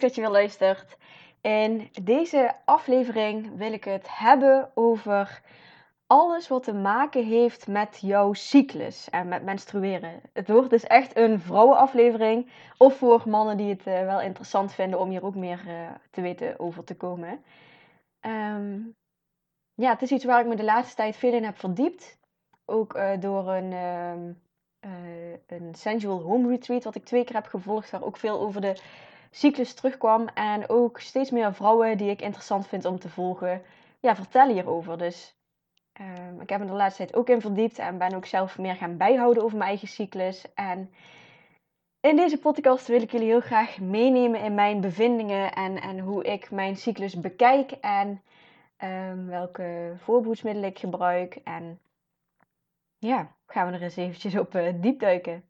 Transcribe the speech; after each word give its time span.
Dat 0.00 0.14
je 0.14 0.20
weer 0.20 0.30
luistert. 0.30 0.96
In 1.40 1.88
deze 2.02 2.54
aflevering 2.64 3.56
wil 3.56 3.72
ik 3.72 3.84
het 3.84 4.06
hebben 4.10 4.70
over 4.74 5.42
alles 6.06 6.48
wat 6.48 6.62
te 6.62 6.74
maken 6.74 7.24
heeft 7.24 7.66
met 7.66 7.98
jouw 8.00 8.32
cyclus 8.32 9.10
en 9.10 9.28
met 9.28 9.44
menstrueren. 9.44 10.20
Het 10.32 10.48
wordt 10.48 10.70
dus 10.70 10.84
echt 10.84 11.16
een 11.16 11.40
vrouwenaflevering. 11.40 12.50
Of 12.76 12.96
voor 12.96 13.22
mannen 13.26 13.56
die 13.56 13.68
het 13.68 13.86
uh, 13.86 14.04
wel 14.04 14.20
interessant 14.20 14.72
vinden 14.72 15.00
om 15.00 15.10
hier 15.10 15.24
ook 15.24 15.34
meer 15.34 15.64
uh, 15.66 15.90
te 16.10 16.20
weten 16.20 16.58
over 16.58 16.84
te 16.84 16.96
komen. 16.96 17.44
Um, 18.20 18.94
ja, 19.74 19.90
het 19.90 20.02
is 20.02 20.10
iets 20.10 20.24
waar 20.24 20.40
ik 20.40 20.46
me 20.46 20.56
de 20.56 20.64
laatste 20.64 20.96
tijd 20.96 21.16
veel 21.16 21.32
in 21.32 21.44
heb 21.44 21.58
verdiept. 21.58 22.18
Ook 22.64 22.96
uh, 22.96 23.10
door 23.20 23.48
een, 23.48 23.72
een 25.46 25.74
sensual 25.74 26.20
home 26.20 26.48
retreat 26.48 26.84
wat 26.84 26.94
ik 26.94 27.04
twee 27.04 27.24
keer 27.24 27.34
heb 27.34 27.46
gevolgd. 27.46 27.90
Waar 27.90 28.04
ook 28.04 28.16
veel 28.16 28.40
over 28.40 28.60
de 28.60 28.80
cyclus 29.30 29.74
terugkwam. 29.74 30.28
En 30.28 30.68
ook 30.68 31.00
steeds 31.00 31.30
meer 31.30 31.54
vrouwen 31.54 31.96
die 31.96 32.10
ik 32.10 32.22
interessant 32.22 32.66
vind 32.66 32.84
om 32.84 32.98
te 32.98 33.08
volgen, 33.08 33.62
ja, 34.00 34.16
vertellen 34.16 34.54
hierover. 34.54 34.98
Dus 34.98 35.36
um, 36.00 36.40
ik 36.40 36.48
heb 36.48 36.60
me 36.60 36.66
de 36.66 36.72
laatste 36.72 37.02
tijd 37.02 37.16
ook 37.16 37.28
in 37.28 37.40
verdiept 37.40 37.78
en 37.78 37.98
ben 37.98 38.14
ook 38.14 38.26
zelf 38.26 38.58
meer 38.58 38.76
gaan 38.76 38.96
bijhouden 38.96 39.42
over 39.42 39.56
mijn 39.56 39.70
eigen 39.70 39.88
cyclus. 39.88 40.54
En 40.54 40.90
in 42.00 42.16
deze 42.16 42.38
podcast 42.38 42.86
wil 42.86 43.02
ik 43.02 43.12
jullie 43.12 43.28
heel 43.28 43.40
graag 43.40 43.78
meenemen 43.78 44.40
in 44.40 44.54
mijn 44.54 44.80
bevindingen 44.80 45.52
en, 45.52 45.80
en 45.80 45.98
hoe 45.98 46.24
ik 46.24 46.50
mijn 46.50 46.76
cyclus 46.76 47.20
bekijk 47.20 47.70
en 47.70 48.22
um, 48.78 49.26
welke 49.26 49.94
voorbehoedsmiddelen 49.96 50.70
ik 50.70 50.78
gebruik. 50.78 51.34
En 51.34 51.80
ja, 52.98 53.36
gaan 53.46 53.66
we 53.66 53.72
er 53.72 53.82
eens 53.82 53.96
eventjes 53.96 54.36
op 54.36 54.54
uh, 54.54 54.72
diep 54.76 55.00
duiken. 55.00 55.44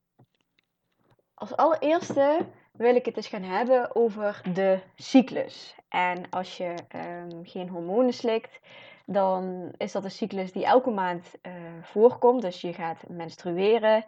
Als 1.34 1.56
allereerste 1.56 2.47
wil 2.81 2.95
ik 2.95 3.05
het 3.05 3.17
eens 3.17 3.28
gaan 3.28 3.42
hebben 3.42 3.97
over 3.97 4.42
de 4.55 4.81
cyclus. 4.97 5.75
En 5.89 6.31
als 6.31 6.56
je 6.56 6.75
um, 6.95 7.47
geen 7.47 7.69
hormonen 7.69 8.12
slikt, 8.12 8.61
dan 9.06 9.73
is 9.77 9.92
dat 9.92 10.05
een 10.05 10.11
cyclus 10.11 10.53
die 10.53 10.64
elke 10.64 10.91
maand 10.91 11.34
uh, 11.42 11.53
voorkomt. 11.83 12.42
Dus 12.42 12.61
je 12.61 12.73
gaat 12.73 13.08
menstrueren, 13.08 14.05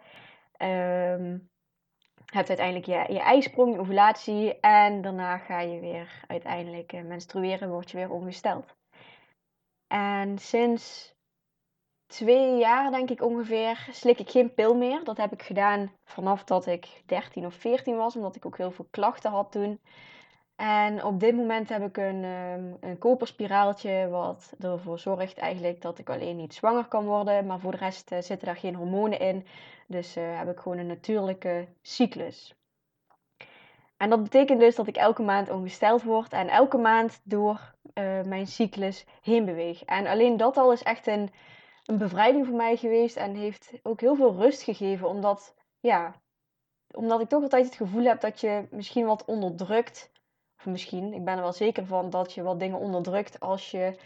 um, 0.57 1.49
hebt 2.25 2.49
uiteindelijk 2.49 2.85
je, 2.85 3.13
je 3.13 3.19
ijsprong, 3.19 3.73
je 3.73 3.79
ovulatie 3.79 4.59
en 4.59 5.01
daarna 5.01 5.37
ga 5.37 5.59
je 5.59 5.79
weer 5.79 6.23
uiteindelijk 6.27 6.93
uh, 6.93 7.01
menstrueren, 7.01 7.69
word 7.69 7.91
je 7.91 7.97
weer 7.97 8.11
ongesteld. 8.11 8.75
En 9.87 10.37
sinds 10.37 11.15
twee 12.13 12.57
jaar, 12.57 12.91
denk 12.91 13.09
ik 13.09 13.21
ongeveer, 13.21 13.87
slik 13.91 14.19
ik 14.19 14.29
geen 14.29 14.53
pil 14.53 14.75
meer. 14.75 15.03
Dat 15.03 15.17
heb 15.17 15.31
ik 15.31 15.41
gedaan 15.41 15.91
vanaf 16.03 16.43
dat 16.43 16.65
ik 16.65 17.01
13 17.05 17.45
of 17.45 17.53
14 17.53 17.95
was, 17.95 18.15
omdat 18.15 18.35
ik 18.35 18.45
ook 18.45 18.57
heel 18.57 18.71
veel 18.71 18.87
klachten 18.91 19.31
had 19.31 19.51
toen. 19.51 19.79
En 20.55 21.03
op 21.03 21.19
dit 21.19 21.35
moment 21.35 21.69
heb 21.69 21.83
ik 21.83 21.97
een, 21.97 22.23
um, 22.23 22.77
een 22.79 22.97
koperspiraaltje, 22.97 24.07
wat 24.09 24.53
ervoor 24.59 24.99
zorgt 24.99 25.37
eigenlijk 25.37 25.81
dat 25.81 25.99
ik 25.99 26.09
alleen 26.09 26.35
niet 26.35 26.53
zwanger 26.53 26.85
kan 26.85 27.05
worden. 27.05 27.45
Maar 27.45 27.59
voor 27.59 27.71
de 27.71 27.77
rest 27.77 28.11
uh, 28.11 28.21
zitten 28.21 28.47
daar 28.47 28.57
geen 28.57 28.75
hormonen 28.75 29.19
in. 29.19 29.45
Dus 29.87 30.17
uh, 30.17 30.37
heb 30.37 30.49
ik 30.49 30.59
gewoon 30.59 30.77
een 30.77 30.87
natuurlijke 30.87 31.67
cyclus. 31.81 32.55
En 33.97 34.09
dat 34.09 34.23
betekent 34.23 34.59
dus 34.59 34.75
dat 34.75 34.87
ik 34.87 34.97
elke 34.97 35.21
maand 35.21 35.49
ongesteld 35.49 36.03
word 36.03 36.31
en 36.33 36.47
elke 36.47 36.77
maand 36.77 37.21
door 37.23 37.73
uh, 37.93 38.21
mijn 38.21 38.47
cyclus 38.47 39.05
heen 39.21 39.45
beweeg. 39.45 39.83
En 39.83 40.07
alleen 40.07 40.37
dat 40.37 40.57
al 40.57 40.71
is 40.71 40.83
echt 40.83 41.07
een, 41.07 41.29
een 41.85 41.97
bevrijding 41.97 42.45
voor 42.45 42.55
mij 42.55 42.77
geweest 42.77 43.15
en 43.15 43.35
heeft 43.35 43.71
ook 43.83 44.01
heel 44.01 44.15
veel 44.15 44.35
rust 44.35 44.61
gegeven. 44.61 45.07
Omdat, 45.07 45.55
ja, 45.79 46.21
omdat 46.95 47.21
ik 47.21 47.29
toch 47.29 47.43
altijd 47.43 47.65
het 47.65 47.75
gevoel 47.75 48.03
heb 48.03 48.21
dat 48.21 48.41
je 48.41 48.67
misschien 48.71 49.05
wat 49.05 49.25
onderdrukt. 49.25 50.11
Of 50.57 50.65
misschien, 50.65 51.13
ik 51.13 51.23
ben 51.23 51.35
er 51.35 51.41
wel 51.41 51.53
zeker 51.53 51.85
van 51.85 52.09
dat 52.09 52.33
je 52.33 52.43
wat 52.43 52.59
dingen 52.59 52.79
onderdrukt 52.79 53.39
als 53.39 53.71
je 53.71 53.97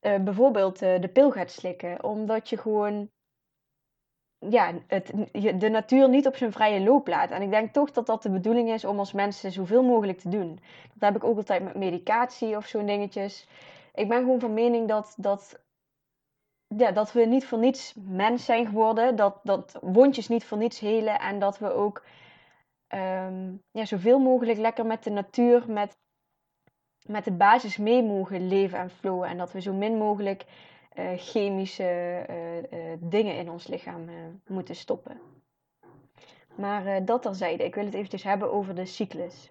uh, 0.00 0.18
bijvoorbeeld 0.18 0.82
uh, 0.82 1.00
de 1.00 1.08
pil 1.08 1.30
gaat 1.30 1.50
slikken. 1.50 2.04
Omdat 2.04 2.48
je 2.48 2.56
gewoon 2.56 3.10
ja, 4.48 4.72
het, 4.86 5.12
de 5.60 5.68
natuur 5.68 6.08
niet 6.08 6.26
op 6.26 6.36
zijn 6.36 6.52
vrije 6.52 6.80
loop 6.80 7.08
laat. 7.08 7.30
En 7.30 7.42
ik 7.42 7.50
denk 7.50 7.72
toch 7.72 7.90
dat 7.90 8.06
dat 8.06 8.22
de 8.22 8.30
bedoeling 8.30 8.70
is 8.70 8.84
om 8.84 8.98
als 8.98 9.12
mensen 9.12 9.52
zoveel 9.52 9.82
mogelijk 9.82 10.18
te 10.18 10.28
doen. 10.28 10.60
Dat 10.94 11.12
heb 11.12 11.16
ik 11.16 11.24
ook 11.24 11.36
altijd 11.36 11.62
met 11.62 11.74
medicatie 11.74 12.56
of 12.56 12.66
zo'n 12.66 12.86
dingetjes. 12.86 13.48
Ik 13.94 14.08
ben 14.08 14.18
gewoon 14.18 14.40
van 14.40 14.54
mening 14.54 14.88
dat, 14.88 15.14
dat 15.16 15.60
ja, 16.76 16.90
dat 16.90 17.12
we 17.12 17.24
niet 17.24 17.46
voor 17.46 17.58
niets 17.58 17.94
mens 17.94 18.44
zijn 18.44 18.66
geworden. 18.66 19.16
Dat, 19.16 19.40
dat 19.42 19.78
wondjes 19.80 20.28
niet 20.28 20.44
voor 20.44 20.58
niets 20.58 20.80
helen. 20.80 21.20
En 21.20 21.38
dat 21.38 21.58
we 21.58 21.72
ook 21.72 22.04
um, 22.88 23.62
ja, 23.70 23.84
zoveel 23.84 24.18
mogelijk 24.18 24.58
lekker 24.58 24.86
met 24.86 25.04
de 25.04 25.10
natuur, 25.10 25.64
met, 25.70 25.98
met 27.06 27.24
de 27.24 27.32
basis 27.32 27.76
mee 27.76 28.02
mogen 28.02 28.48
leven 28.48 28.78
en 28.78 28.90
flowen. 28.90 29.28
En 29.28 29.38
dat 29.38 29.52
we 29.52 29.60
zo 29.60 29.72
min 29.72 29.96
mogelijk 29.96 30.44
uh, 30.94 31.10
chemische 31.16 32.24
uh, 32.30 32.56
uh, 32.56 32.96
dingen 33.00 33.36
in 33.36 33.50
ons 33.50 33.66
lichaam 33.66 34.08
moeten 34.46 34.76
stoppen. 34.76 35.20
Maar 36.56 37.04
dat 37.04 37.22
terzijde, 37.22 37.64
ik 37.64 37.74
wil 37.74 37.84
het 37.84 37.94
eventjes 37.94 38.22
hebben 38.22 38.52
over 38.52 38.74
de 38.74 38.84
cyclus. 38.84 39.50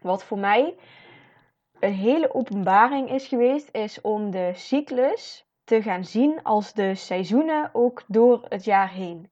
Wat 0.00 0.24
voor 0.24 0.38
mij 0.38 0.74
een 1.80 1.92
hele 1.92 2.34
openbaring 2.34 3.10
is 3.10 3.26
geweest, 3.26 3.68
is 3.72 4.00
om 4.00 4.30
de 4.30 4.50
cyclus 4.54 5.46
te 5.64 5.82
gaan 5.82 6.04
zien 6.04 6.42
als 6.42 6.72
de 6.72 6.94
seizoenen 6.94 7.70
ook 7.72 8.02
door 8.06 8.46
het 8.48 8.64
jaar 8.64 8.90
heen. 8.90 9.30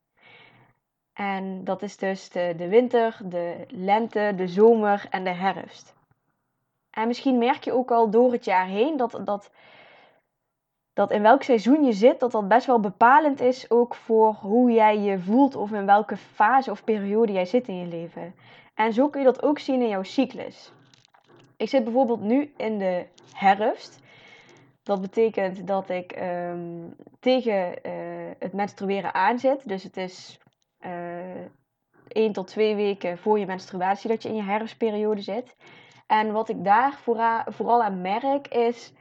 En 1.12 1.65
dat 1.65 1.82
is 1.82 1.97
dus 1.97 2.28
de, 2.28 2.54
de 2.56 2.69
winter, 2.69 3.20
de 3.25 3.65
lente, 3.69 4.32
de 4.37 4.48
zomer 4.48 5.06
en 5.10 5.25
de 5.25 5.34
herfst. 5.34 5.94
En 6.91 7.06
misschien 7.06 7.38
merk 7.38 7.65
je 7.65 7.72
ook 7.72 7.91
al 7.91 8.10
door 8.10 8.32
het 8.32 8.44
jaar 8.44 8.66
heen 8.66 8.97
dat, 8.97 9.20
dat, 9.25 9.50
dat 10.93 11.10
in 11.10 11.22
welk 11.22 11.43
seizoen 11.43 11.84
je 11.84 11.93
zit, 11.93 12.20
dat 12.20 12.32
dat 12.32 12.49
best 12.49 12.66
wel 12.66 12.81
bepalend 12.81 13.41
is 13.41 13.70
ook 13.70 13.94
voor 13.94 14.32
hoe 14.32 14.70
jij 14.72 14.99
je 14.99 15.19
voelt 15.19 15.56
of 15.56 15.72
in 15.72 15.87
welke 15.87 16.16
fase 16.16 16.70
of 16.70 16.84
periode 16.84 17.32
jij 17.32 17.44
zit 17.44 17.69
in 17.69 17.78
je 17.78 17.87
leven. 17.87 18.34
En 18.75 18.93
zo 18.93 19.09
kun 19.09 19.20
je 19.20 19.26
dat 19.26 19.43
ook 19.43 19.59
zien 19.59 19.82
in 19.82 19.88
jouw 19.88 20.03
cyclus. 20.03 20.72
Ik 21.56 21.69
zit 21.69 21.84
bijvoorbeeld 21.84 22.20
nu 22.20 22.53
in 22.56 22.78
de 22.78 23.06
herfst. 23.32 24.01
Dat 24.82 25.00
betekent 25.00 25.66
dat 25.66 25.91
ik 25.91 26.16
um, 26.20 26.94
tegen 27.20 27.87
uh, 27.87 27.93
het 28.38 28.52
menstrueren 28.52 29.14
aanzit. 29.14 29.69
Dus 29.69 29.82
het 29.82 29.96
is 29.96 30.38
eh, 30.79 30.90
1 32.08 32.32
tot 32.32 32.46
2 32.46 32.75
weken 32.75 33.19
voor 33.19 33.38
je 33.38 33.46
menstruatie 33.46 34.08
dat 34.11 34.23
je 34.23 34.29
in 34.29 34.34
je 34.34 34.43
herfstperiode 34.43 35.20
zit. 35.20 35.56
En 36.06 36.32
wat 36.32 36.49
ik 36.49 36.64
daar 36.64 36.99
vooral 37.46 37.82
aan 37.82 38.00
merk 38.00 38.49
is 38.49 38.93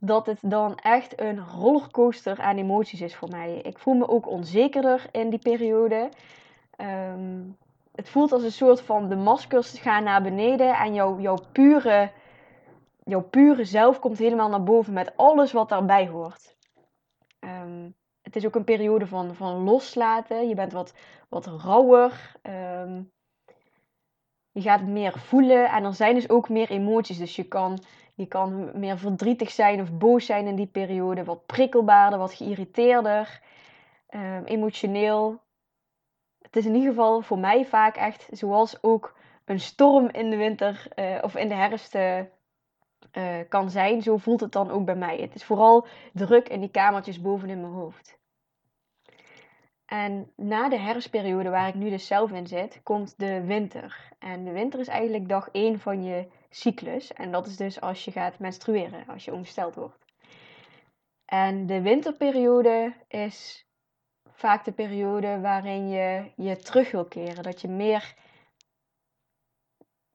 dat 0.00 0.26
het 0.26 0.38
dan 0.42 0.76
echt 0.76 1.20
een 1.20 1.38
rollercoaster 1.38 2.40
aan 2.40 2.56
emoties 2.56 3.00
is 3.00 3.16
voor 3.16 3.28
mij. 3.28 3.54
Ik 3.54 3.78
voel 3.78 3.94
me 3.94 4.08
ook 4.08 4.28
onzekerder 4.28 5.06
in 5.12 5.30
die 5.30 5.38
periode. 5.38 6.08
Um, 6.76 7.56
het 7.94 8.08
voelt 8.08 8.32
als 8.32 8.42
een 8.42 8.52
soort 8.52 8.80
van 8.80 9.08
de 9.08 9.16
maskers 9.16 9.78
gaan 9.78 10.04
naar 10.04 10.22
beneden 10.22 10.74
en 10.74 10.94
jouw 10.94 11.38
pure 11.52 12.10
jouw 13.08 13.22
pure 13.22 13.64
zelf 13.64 13.98
komt 13.98 14.18
helemaal 14.18 14.48
naar 14.48 14.62
boven 14.62 14.92
met 14.92 15.16
alles 15.16 15.52
wat 15.52 15.68
daarbij 15.68 16.08
hoort. 16.08 16.56
Um, 17.40 17.96
het 18.22 18.36
is 18.36 18.46
ook 18.46 18.54
een 18.54 18.64
periode 18.64 19.06
van, 19.06 19.34
van 19.34 19.64
loslaten. 19.64 20.48
Je 20.48 20.54
bent 20.54 20.72
wat, 20.72 20.94
wat 21.28 21.46
rauwer. 21.46 22.36
Um, 22.42 23.12
je 24.50 24.60
gaat 24.60 24.82
meer 24.82 25.18
voelen. 25.18 25.70
En 25.70 25.84
er 25.84 25.94
zijn 25.94 26.14
dus 26.14 26.28
ook 26.28 26.48
meer 26.48 26.70
emoties. 26.70 27.18
Dus 27.18 27.36
je 27.36 27.44
kan, 27.44 27.78
je 28.14 28.26
kan 28.26 28.78
meer 28.78 28.98
verdrietig 28.98 29.50
zijn 29.50 29.80
of 29.80 29.92
boos 29.92 30.26
zijn 30.26 30.46
in 30.46 30.56
die 30.56 30.66
periode. 30.66 31.24
Wat 31.24 31.46
prikkelbaarder, 31.46 32.18
wat 32.18 32.34
geïrriteerder. 32.34 33.42
Um, 34.10 34.44
emotioneel. 34.44 35.40
Het 36.38 36.56
is 36.56 36.66
in 36.66 36.74
ieder 36.74 36.88
geval 36.88 37.20
voor 37.20 37.38
mij 37.38 37.66
vaak 37.66 37.96
echt 37.96 38.28
zoals 38.30 38.82
ook 38.82 39.16
een 39.44 39.60
storm 39.60 40.08
in 40.08 40.30
de 40.30 40.36
winter 40.36 40.86
eh, 40.94 41.18
of 41.22 41.36
in 41.36 41.48
de 41.48 41.54
herfst 41.54 41.94
uh, 41.94 42.20
kan 43.48 43.70
zijn, 43.70 44.02
zo 44.02 44.16
voelt 44.16 44.40
het 44.40 44.52
dan 44.52 44.70
ook 44.70 44.84
bij 44.84 44.96
mij. 44.96 45.16
Het 45.16 45.34
is 45.34 45.44
vooral 45.44 45.86
druk 46.12 46.48
in 46.48 46.60
die 46.60 46.70
kamertjes 46.70 47.20
bovenin 47.20 47.60
mijn 47.60 47.72
hoofd. 47.72 48.18
En 49.88 50.32
na 50.36 50.68
de 50.68 50.78
herfstperiode 50.78 51.50
waar 51.50 51.68
ik 51.68 51.74
nu 51.74 51.90
dus 51.90 52.06
zelf 52.06 52.30
in 52.30 52.46
zit, 52.46 52.80
komt 52.82 53.18
de 53.18 53.44
winter. 53.44 54.12
En 54.18 54.44
de 54.44 54.52
winter 54.52 54.80
is 54.80 54.88
eigenlijk 54.88 55.28
dag 55.28 55.48
1 55.52 55.80
van 55.80 56.04
je 56.04 56.28
cyclus. 56.50 57.12
En 57.12 57.30
dat 57.32 57.46
is 57.46 57.56
dus 57.56 57.80
als 57.80 58.04
je 58.04 58.10
gaat 58.10 58.38
menstrueren, 58.38 59.06
als 59.06 59.24
je 59.24 59.32
ongesteld 59.32 59.74
wordt. 59.74 60.04
En 61.24 61.66
de 61.66 61.80
winterperiode 61.82 62.94
is 63.08 63.66
vaak 64.32 64.64
de 64.64 64.72
periode 64.72 65.40
waarin 65.40 65.88
je 65.88 66.30
je 66.36 66.56
terug 66.56 66.90
wil 66.90 67.04
keren. 67.04 67.42
Dat 67.42 67.60
je 67.60 67.68
meer, 67.68 68.14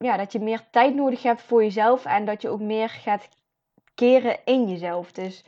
ja, 0.04 0.18
dat 0.18 0.32
je 0.32 0.40
meer 0.40 0.70
tijd 0.70 0.96
nodig 0.96 1.24
hebt 1.24 1.42
voor 1.42 1.64
jezelf 1.64 2.06
en 2.06 2.26
dat 2.26 2.42
je 2.42 2.50
ook 2.50 2.60
meer 2.60 2.90
gaat 2.90 3.30
keren 3.96 4.40
in 4.46 4.70
jezelf. 4.70 5.12
Dus 5.12 5.46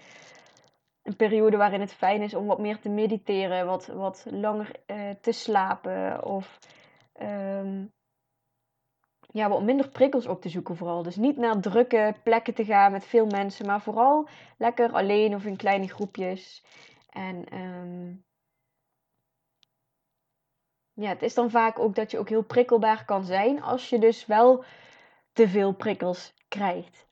een 1.04 1.16
periode 1.16 1.58
waarin 1.58 1.82
het 1.82 1.94
fijn 1.94 2.22
is 2.22 2.34
om 2.34 2.46
wat 2.46 2.60
meer 2.60 2.80
te 2.80 2.90
mediteren, 2.90 3.66
wat, 3.66 3.86
wat 3.88 4.26
langer 4.30 4.72
uh, 4.88 5.10
te 5.22 5.32
slapen 5.32 6.26
of 6.26 6.60
um, 7.22 7.94
ja, 9.32 9.50
wat 9.50 9.64
minder 9.64 9.90
prikkels 9.90 10.28
op 10.28 10.42
te 10.42 10.50
zoeken 10.50 10.76
vooral. 10.76 11.04
Dus 11.04 11.16
niet 11.16 11.38
naar 11.38 11.60
drukke 11.60 12.16
plekken 12.24 12.54
te 12.54 12.66
gaan 12.66 12.92
met 12.92 13.06
veel 13.06 13.26
mensen, 13.26 13.66
maar 13.66 13.82
vooral 13.82 14.28
lekker 14.58 14.92
alleen 14.92 15.36
of 15.36 15.46
in 15.46 15.58
kleine 15.58 15.88
groepjes. 15.88 16.64
En 17.10 17.46
um, 17.54 18.24
ja, 20.96 21.10
het 21.10 21.22
is 21.22 21.34
dan 21.34 21.50
vaak 21.50 21.80
ook 21.80 21.96
dat 21.96 22.12
je 22.12 22.20
ook 22.20 22.30
heel 22.30 22.44
prikkelbaar 22.44 23.06
kan 23.06 23.24
zijn 23.24 23.62
als 23.62 23.90
je 23.90 24.00
dus 24.00 24.26
wel 24.26 24.64
te 25.34 25.48
veel 25.48 25.74
prikkels 25.74 26.34
krijgt. 26.48 27.08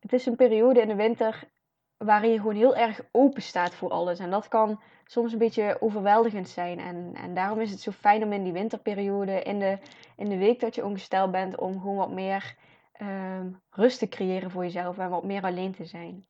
Het 0.00 0.12
is 0.12 0.26
een 0.26 0.36
periode 0.36 0.80
in 0.80 0.88
de 0.88 0.94
winter 0.94 1.48
waarin 1.96 2.30
je 2.30 2.36
gewoon 2.36 2.54
heel 2.54 2.76
erg 2.76 3.00
open 3.10 3.42
staat 3.42 3.74
voor 3.74 3.90
alles. 3.90 4.18
En 4.18 4.30
dat 4.30 4.48
kan 4.48 4.80
soms 5.04 5.32
een 5.32 5.38
beetje 5.38 5.76
overweldigend 5.80 6.48
zijn. 6.48 6.78
En, 6.78 7.10
en 7.14 7.34
daarom 7.34 7.60
is 7.60 7.70
het 7.70 7.80
zo 7.80 7.90
fijn 7.90 8.22
om 8.22 8.32
in 8.32 8.42
die 8.42 8.52
winterperiode, 8.52 9.42
in 9.42 9.58
de, 9.58 9.78
in 10.16 10.28
de 10.28 10.36
week 10.36 10.60
dat 10.60 10.74
je 10.74 10.84
ongesteld 10.84 11.30
bent, 11.30 11.58
om 11.58 11.80
gewoon 11.80 11.96
wat 11.96 12.12
meer 12.12 12.56
ehm, 12.92 13.50
rust 13.70 13.98
te 13.98 14.08
creëren 14.08 14.50
voor 14.50 14.62
jezelf 14.62 14.98
en 14.98 15.10
wat 15.10 15.24
meer 15.24 15.42
alleen 15.42 15.72
te 15.72 15.84
zijn. 15.84 16.26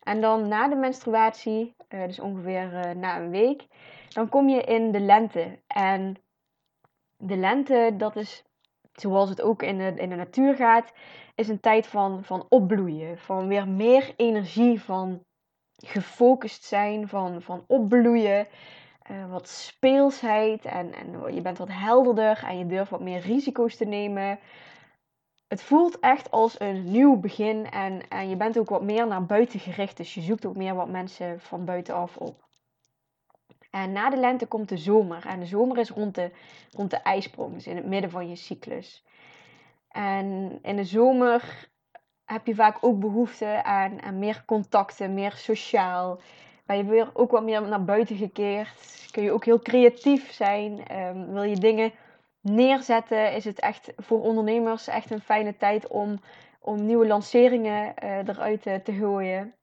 En 0.00 0.20
dan 0.20 0.48
na 0.48 0.68
de 0.68 0.76
menstruatie, 0.76 1.74
uh, 1.88 2.06
dus 2.06 2.20
ongeveer 2.20 2.72
uh, 2.72 2.90
na 2.90 3.20
een 3.20 3.30
week, 3.30 3.66
dan 4.16 4.28
kom 4.28 4.48
je 4.48 4.62
in 4.62 4.92
de 4.92 5.00
lente. 5.00 5.58
En 5.66 6.16
de 7.16 7.36
lente, 7.36 7.94
dat 7.96 8.16
is 8.16 8.44
zoals 8.92 9.28
het 9.28 9.42
ook 9.42 9.62
in 9.62 9.78
de, 9.78 9.94
in 9.96 10.08
de 10.08 10.16
natuur 10.16 10.54
gaat, 10.54 10.92
is 11.34 11.48
een 11.48 11.60
tijd 11.60 11.86
van, 11.86 12.24
van 12.24 12.46
opbloeien. 12.48 13.18
Van 13.18 13.48
weer 13.48 13.68
meer 13.68 14.14
energie, 14.16 14.80
van 14.82 15.24
gefocust 15.76 16.64
zijn, 16.64 17.08
van, 17.08 17.42
van 17.42 17.64
opbloeien. 17.66 18.46
Uh, 19.10 19.30
wat 19.30 19.48
speelsheid 19.48 20.64
en, 20.64 20.92
en 20.94 21.34
je 21.34 21.40
bent 21.42 21.58
wat 21.58 21.72
helderder 21.72 22.44
en 22.44 22.58
je 22.58 22.66
durft 22.66 22.90
wat 22.90 23.00
meer 23.00 23.20
risico's 23.20 23.76
te 23.76 23.84
nemen. 23.84 24.38
Het 25.48 25.62
voelt 25.62 25.98
echt 25.98 26.30
als 26.30 26.60
een 26.60 26.84
nieuw 26.84 27.16
begin 27.16 27.70
en, 27.70 28.08
en 28.08 28.28
je 28.28 28.36
bent 28.36 28.58
ook 28.58 28.68
wat 28.68 28.82
meer 28.82 29.06
naar 29.06 29.26
buiten 29.26 29.60
gericht. 29.60 29.96
Dus 29.96 30.14
je 30.14 30.20
zoekt 30.20 30.46
ook 30.46 30.56
meer 30.56 30.74
wat 30.74 30.88
mensen 30.88 31.40
van 31.40 31.64
buitenaf 31.64 32.16
op. 32.16 32.45
En 33.82 33.92
na 33.92 34.10
de 34.10 34.16
lente 34.16 34.46
komt 34.46 34.68
de 34.68 34.76
zomer. 34.76 35.26
En 35.26 35.40
de 35.40 35.46
zomer 35.46 35.78
is 35.78 35.90
rond 35.90 36.14
de, 36.14 36.30
rond 36.70 36.90
de 36.90 36.96
ijsprong, 36.96 37.54
dus 37.54 37.66
in 37.66 37.76
het 37.76 37.86
midden 37.86 38.10
van 38.10 38.28
je 38.28 38.36
cyclus. 38.36 39.04
En 39.88 40.58
in 40.62 40.76
de 40.76 40.84
zomer 40.84 41.68
heb 42.24 42.46
je 42.46 42.54
vaak 42.54 42.76
ook 42.80 43.00
behoefte 43.00 43.64
aan, 43.64 44.02
aan 44.02 44.18
meer 44.18 44.42
contacten, 44.46 45.14
meer 45.14 45.32
sociaal. 45.32 46.20
Ben 46.66 46.76
je 46.76 46.84
weer 46.84 47.10
ook 47.12 47.30
wat 47.30 47.42
meer 47.42 47.62
naar 47.62 47.84
buiten 47.84 48.16
gekeerd. 48.16 49.08
Kun 49.10 49.22
je 49.22 49.32
ook 49.32 49.44
heel 49.44 49.60
creatief 49.60 50.32
zijn. 50.32 50.98
Um, 51.00 51.32
wil 51.32 51.42
je 51.42 51.56
dingen 51.56 51.92
neerzetten, 52.40 53.32
is 53.32 53.44
het 53.44 53.60
echt 53.60 53.92
voor 53.96 54.22
ondernemers 54.22 54.86
echt 54.86 55.10
een 55.10 55.20
fijne 55.20 55.56
tijd 55.56 55.86
om, 55.86 56.20
om 56.60 56.86
nieuwe 56.86 57.06
lanceringen 57.06 57.94
uh, 58.04 58.16
eruit 58.16 58.62
te, 58.62 58.80
te 58.84 58.92
gooien. 58.92 59.54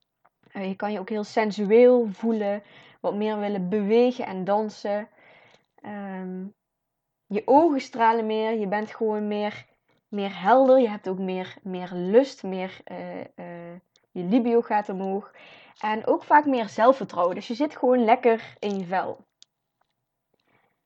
Uh, 0.53 0.67
je 0.67 0.75
kan 0.75 0.91
je 0.91 0.99
ook 0.99 1.09
heel 1.09 1.23
sensueel 1.23 2.07
voelen 2.11 2.63
wat 3.03 3.15
meer 3.15 3.39
willen 3.39 3.69
bewegen 3.69 4.25
en 4.25 4.43
dansen. 4.43 5.07
Um, 5.85 6.53
je 7.27 7.41
ogen 7.45 7.81
stralen 7.81 8.25
meer, 8.25 8.59
je 8.59 8.67
bent 8.67 8.95
gewoon 8.95 9.27
meer, 9.27 9.65
meer 10.07 10.41
helder, 10.41 10.79
je 10.79 10.89
hebt 10.89 11.07
ook 11.07 11.19
meer, 11.19 11.55
meer 11.61 11.89
lust, 11.93 12.43
meer, 12.43 12.79
uh, 12.91 13.17
uh, 13.17 13.73
je 14.11 14.23
libido 14.23 14.61
gaat 14.61 14.89
omhoog. 14.89 15.33
En 15.79 16.07
ook 16.07 16.23
vaak 16.23 16.45
meer 16.45 16.69
zelfvertrouwen, 16.69 17.35
dus 17.35 17.47
je 17.47 17.53
zit 17.53 17.77
gewoon 17.77 18.03
lekker 18.03 18.55
in 18.59 18.79
je 18.79 18.85
vel. 18.85 19.17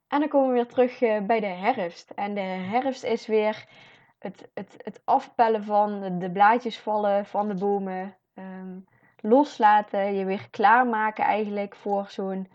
En 0.07 0.19
dan 0.19 0.29
komen 0.29 0.47
we 0.47 0.53
weer 0.53 0.67
terug 0.67 1.01
uh, 1.01 1.21
bij 1.21 1.39
de 1.39 1.45
herfst. 1.45 2.09
En 2.09 2.33
de 2.33 2.41
herfst 2.41 3.03
is 3.03 3.27
weer 3.27 3.65
het, 4.19 4.49
het, 4.53 4.75
het 4.77 5.01
afpellen 5.03 5.63
van 5.63 6.19
de 6.19 6.31
blaadjes 6.31 6.79
vallen 6.79 7.25
van 7.25 7.47
de 7.47 7.55
bomen. 7.55 8.17
Um, 8.33 8.87
loslaten, 9.21 10.15
je 10.15 10.25
weer 10.25 10.49
klaarmaken 10.49 11.23
eigenlijk 11.23 11.75
voor 11.75 12.09
zo'n 12.09 12.47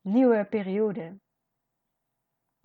nieuwe 0.00 0.44
periode. 0.44 1.18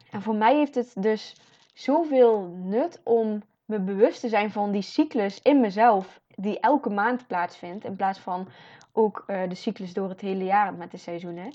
En 0.09 0.21
voor 0.21 0.35
mij 0.35 0.55
heeft 0.55 0.75
het 0.75 0.93
dus 0.97 1.35
zoveel 1.73 2.47
nut 2.47 3.01
om 3.03 3.43
me 3.65 3.79
bewust 3.79 4.19
te 4.19 4.29
zijn 4.29 4.51
van 4.51 4.71
die 4.71 4.81
cyclus 4.81 5.41
in 5.41 5.59
mezelf, 5.59 6.21
die 6.27 6.59
elke 6.59 6.89
maand 6.89 7.27
plaatsvindt, 7.27 7.85
in 7.85 7.95
plaats 7.95 8.19
van 8.19 8.47
ook 8.91 9.23
uh, 9.27 9.49
de 9.49 9.55
cyclus 9.55 9.93
door 9.93 10.09
het 10.09 10.21
hele 10.21 10.43
jaar 10.43 10.73
met 10.73 10.91
de 10.91 10.97
seizoenen. 10.97 11.53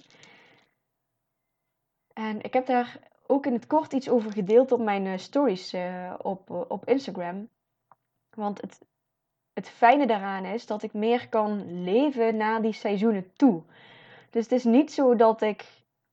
En 2.12 2.42
ik 2.42 2.52
heb 2.52 2.66
daar 2.66 2.98
ook 3.26 3.46
in 3.46 3.52
het 3.52 3.66
kort 3.66 3.92
iets 3.92 4.08
over 4.08 4.32
gedeeld 4.32 4.72
op 4.72 4.80
mijn 4.80 5.04
uh, 5.04 5.16
stories 5.16 5.74
uh, 5.74 6.14
op, 6.22 6.50
op 6.50 6.88
Instagram. 6.88 7.48
Want 8.30 8.60
het, 8.60 8.80
het 9.56 9.68
fijne 9.68 10.06
daaraan 10.06 10.44
is 10.44 10.66
dat 10.66 10.82
ik 10.82 10.92
meer 10.92 11.28
kan 11.28 11.82
leven 11.82 12.36
naar 12.36 12.62
die 12.62 12.72
seizoenen 12.72 13.32
toe. 13.36 13.62
Dus 14.30 14.42
het 14.42 14.52
is 14.52 14.64
niet 14.64 14.92
zo 14.92 15.14
dat 15.14 15.42
ik 15.42 15.64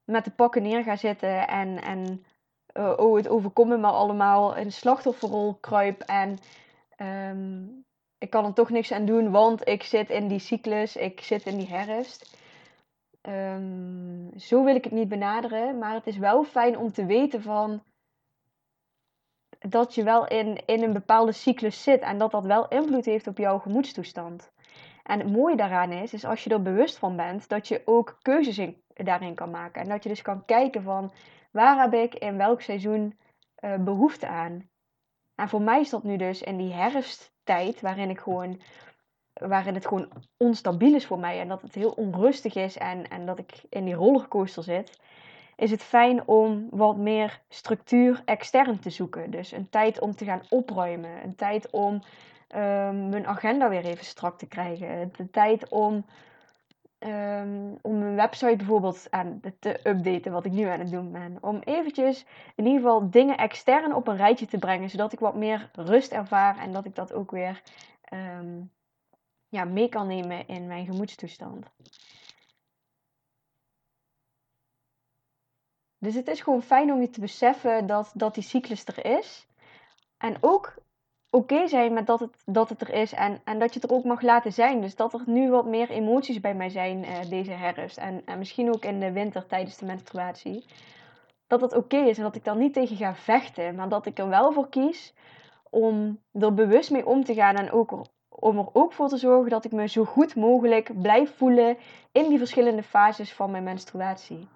met 0.04 0.24
de 0.26 0.32
pakken 0.32 0.62
neer 0.62 0.84
ga 0.84 0.96
zitten 0.96 1.48
en, 1.48 1.82
en 1.82 2.26
uh, 2.74 2.94
oh, 2.98 3.16
het 3.16 3.28
overkomt 3.28 3.70
me 3.70 3.78
maar 3.78 3.92
allemaal 3.92 4.56
in 4.56 4.64
de 4.64 4.74
slachtofferrol 4.74 5.58
kruip 5.60 6.02
en 6.02 6.38
um, 6.98 7.86
ik 8.18 8.30
kan 8.30 8.46
er 8.46 8.54
toch 8.54 8.70
niks 8.70 8.92
aan 8.92 9.06
doen, 9.06 9.32
want 9.32 9.68
ik 9.68 9.84
zit 9.84 10.10
in 10.10 10.28
die 10.28 10.40
cyclus, 10.40 10.96
ik 10.96 11.22
zit 11.22 11.46
in 11.46 11.58
die 11.58 11.68
herfst. 11.68 12.38
Um, 13.22 14.30
zo 14.38 14.64
wil 14.64 14.76
ik 14.76 14.84
het 14.84 14.94
niet 14.94 15.10
benaderen, 15.10 15.78
maar 15.78 15.94
het 15.94 16.08
is 16.08 16.18
wel 16.18 16.44
fijn 16.44 16.78
om 16.78 16.92
te 16.92 17.06
weten 17.06 17.42
van 17.42 17.84
dat 19.70 19.96
je 19.96 20.04
wel 20.04 20.28
in, 20.28 20.66
in 20.66 20.84
een 20.84 20.94
bepaalde 20.94 21.32
cyclus 21.32 21.84
zit 21.84 22.02
en 22.02 22.18
dat 22.18 22.32
dat 22.32 22.46
wel 22.46 22.68
invloed 22.68 23.06
heeft 23.06 23.28
op 23.28 23.38
jouw 23.38 23.60
gemoedstoestand. 23.60 24.52
En 25.04 25.20
het 25.20 25.32
mooie 25.32 25.56
daaraan 25.56 25.92
is, 25.92 26.14
is 26.14 26.26
als 26.26 26.44
je 26.44 26.50
er 26.50 26.62
bewust 26.62 26.98
van 26.98 27.16
bent, 27.16 27.50
dat 27.50 27.68
je 27.68 27.82
ook 27.86 28.18
keuzes 28.22 28.58
in, 28.58 28.82
daarin 28.94 29.36
kan 29.36 29.50
maken. 29.50 29.82
En 29.82 29.90
dat 29.90 30.04
je 30.04 30.10
dus 30.10 30.22
kan 30.22 30.46
kijken 30.46 30.84
van 30.84 31.12
waar 31.52 31.82
heb 31.82 31.94
ik 31.94 32.16
in 32.16 32.38
welk 32.38 32.62
seizoen 32.62 33.18
uh, 33.60 33.76
behoefte 33.78 34.28
aan. 34.28 34.70
En 35.36 35.50
voor 35.50 35.62
mij 35.62 35.80
is 35.80 35.90
dat 35.90 36.04
nu 36.04 36.18
dus 36.18 36.42
in 36.42 36.58
die 36.58 36.74
herfsttijd, 36.74 37.82
waarin 37.82 38.10
ik 38.10 38.20
gewoon 38.20 38.62
waarin 39.34 39.74
het 39.74 39.88
gewoon 39.88 40.10
onstabiel 40.38 40.96
is 40.96 41.06
voor 41.06 41.20
mij 41.20 41.40
en 41.40 41.48
dat 41.48 41.62
het 41.62 41.76
heel 41.76 41.92
onrustig 41.92 42.56
is 42.56 42.78
en, 42.78 43.08
en 43.10 43.26
dat 43.26 43.40
ik 43.40 43.64
in 43.70 43.86
die 43.86 43.94
rollercoaster 43.94 44.64
zit 44.64 45.00
is 45.56 45.72
het 45.72 45.84
fijn 45.84 46.28
om 46.28 46.68
wat 46.70 46.98
meer 46.98 47.42
structuur 47.50 48.22
extern 48.26 48.80
te 48.80 48.90
zoeken. 48.90 49.32
Dus 49.32 49.52
een 49.52 49.70
tijd 49.70 50.00
om 50.00 50.16
te 50.16 50.26
gaan 50.26 50.42
opruimen. 50.50 51.24
Een 51.24 51.36
tijd 51.36 51.70
om 51.70 51.94
um, 52.56 53.10
mijn 53.10 53.28
agenda 53.28 53.70
weer 53.70 53.86
even 53.86 54.06
strak 54.06 54.38
te 54.38 54.48
krijgen. 54.48 55.12
De 55.18 55.30
tijd 55.30 55.70
om, 55.70 56.06
um, 57.00 57.78
om 57.82 58.00
mijn 58.00 58.16
website 58.16 58.56
bijvoorbeeld 58.56 59.08
aan 59.10 59.42
te 59.60 59.80
updaten, 59.88 60.32
wat 60.32 60.46
ik 60.46 60.52
nu 60.52 60.64
aan 60.64 60.80
het 60.80 60.92
doen 60.92 61.12
ben. 61.12 61.38
Om 61.42 61.60
eventjes 61.60 62.26
in 62.56 62.66
ieder 62.66 62.82
geval 62.82 63.10
dingen 63.10 63.38
extern 63.38 63.96
op 63.96 64.08
een 64.08 64.18
rijtje 64.18 64.46
te 64.46 64.58
brengen, 64.58 64.90
zodat 64.90 65.14
ik 65.14 65.20
wat 65.20 65.36
meer 65.36 65.70
rust 65.74 66.12
ervaar 66.12 66.58
en 66.58 66.72
dat 66.72 66.86
ik 66.86 66.96
dat 66.96 67.14
ook 67.14 67.32
weer 67.32 67.62
um, 68.14 68.72
ja, 69.50 69.64
mee 69.64 69.90
kan 69.90 70.08
nemen 70.08 70.48
in 70.48 70.68
mijn 70.68 70.86
gemoedstoestand. 70.86 71.72
Dus 76.04 76.16
het 76.16 76.28
is 76.28 76.42
gewoon 76.42 76.62
fijn 76.62 76.92
om 76.92 77.02
je 77.02 77.10
te 77.10 77.20
beseffen 77.20 77.86
dat, 77.86 78.12
dat 78.14 78.34
die 78.34 78.44
cyclus 78.44 78.86
er 78.86 79.06
is. 79.18 79.48
En 80.18 80.36
ook 80.42 80.74
oké 81.30 81.68
zijn 81.68 81.94
met 81.94 82.08
dat 82.08 82.20
het, 82.20 82.44
dat 82.46 82.70
het 82.70 82.82
er 82.82 82.94
is 82.94 83.14
en, 83.14 83.42
en 83.44 83.60
dat 83.60 83.74
je 83.74 83.80
het 83.80 83.90
er 83.90 83.96
ook 83.96 84.04
mag 84.04 84.22
laten 84.22 84.54
zijn. 84.54 84.82
Dus 84.82 84.96
dat 84.96 85.14
er 85.14 85.24
nu 85.26 85.50
wat 85.50 85.66
meer 85.66 85.90
emoties 85.90 86.40
bij 86.40 86.54
mij 86.54 86.70
zijn 86.70 87.04
uh, 87.04 87.30
deze 87.30 87.52
herfst. 87.52 87.98
En, 87.98 88.22
en 88.26 88.38
misschien 88.38 88.74
ook 88.74 88.86
in 88.86 89.00
de 89.00 89.12
winter 89.12 89.46
tijdens 89.46 89.78
de 89.78 89.86
menstruatie. 89.86 90.66
dat 91.48 91.60
dat 91.60 91.76
oké 91.76 91.98
is 91.98 92.18
en 92.18 92.24
dat 92.24 92.36
ik 92.36 92.44
daar 92.44 92.58
niet 92.58 92.74
tegen 92.74 92.96
ga 92.96 93.16
vechten, 93.16 93.76
maar 93.76 93.90
dat 93.90 94.06
ik 94.06 94.20
er 94.20 94.30
wel 94.30 94.52
voor 94.52 94.70
kies 94.70 95.14
om 95.70 96.20
er 96.32 96.54
bewust 96.54 96.92
mee 96.92 97.06
om 97.06 97.24
te 97.24 97.34
gaan 97.34 97.56
en 97.56 97.72
ook 97.72 97.92
om 98.30 98.58
er 98.58 98.70
ook 98.74 98.94
voor 98.94 99.08
te 99.08 99.18
zorgen 99.18 99.50
dat 99.50 99.66
ik 99.66 99.72
me 99.72 99.88
zo 99.88 100.06
goed 100.06 100.36
mogelijk 100.36 101.02
blijf 101.02 101.36
voelen 101.36 101.78
in 102.12 102.30
die 102.30 102.38
verschillende 102.38 102.84
fases 102.84 103.34
van 103.34 103.52
mijn 103.52 103.64
menstruatie. 103.64 104.48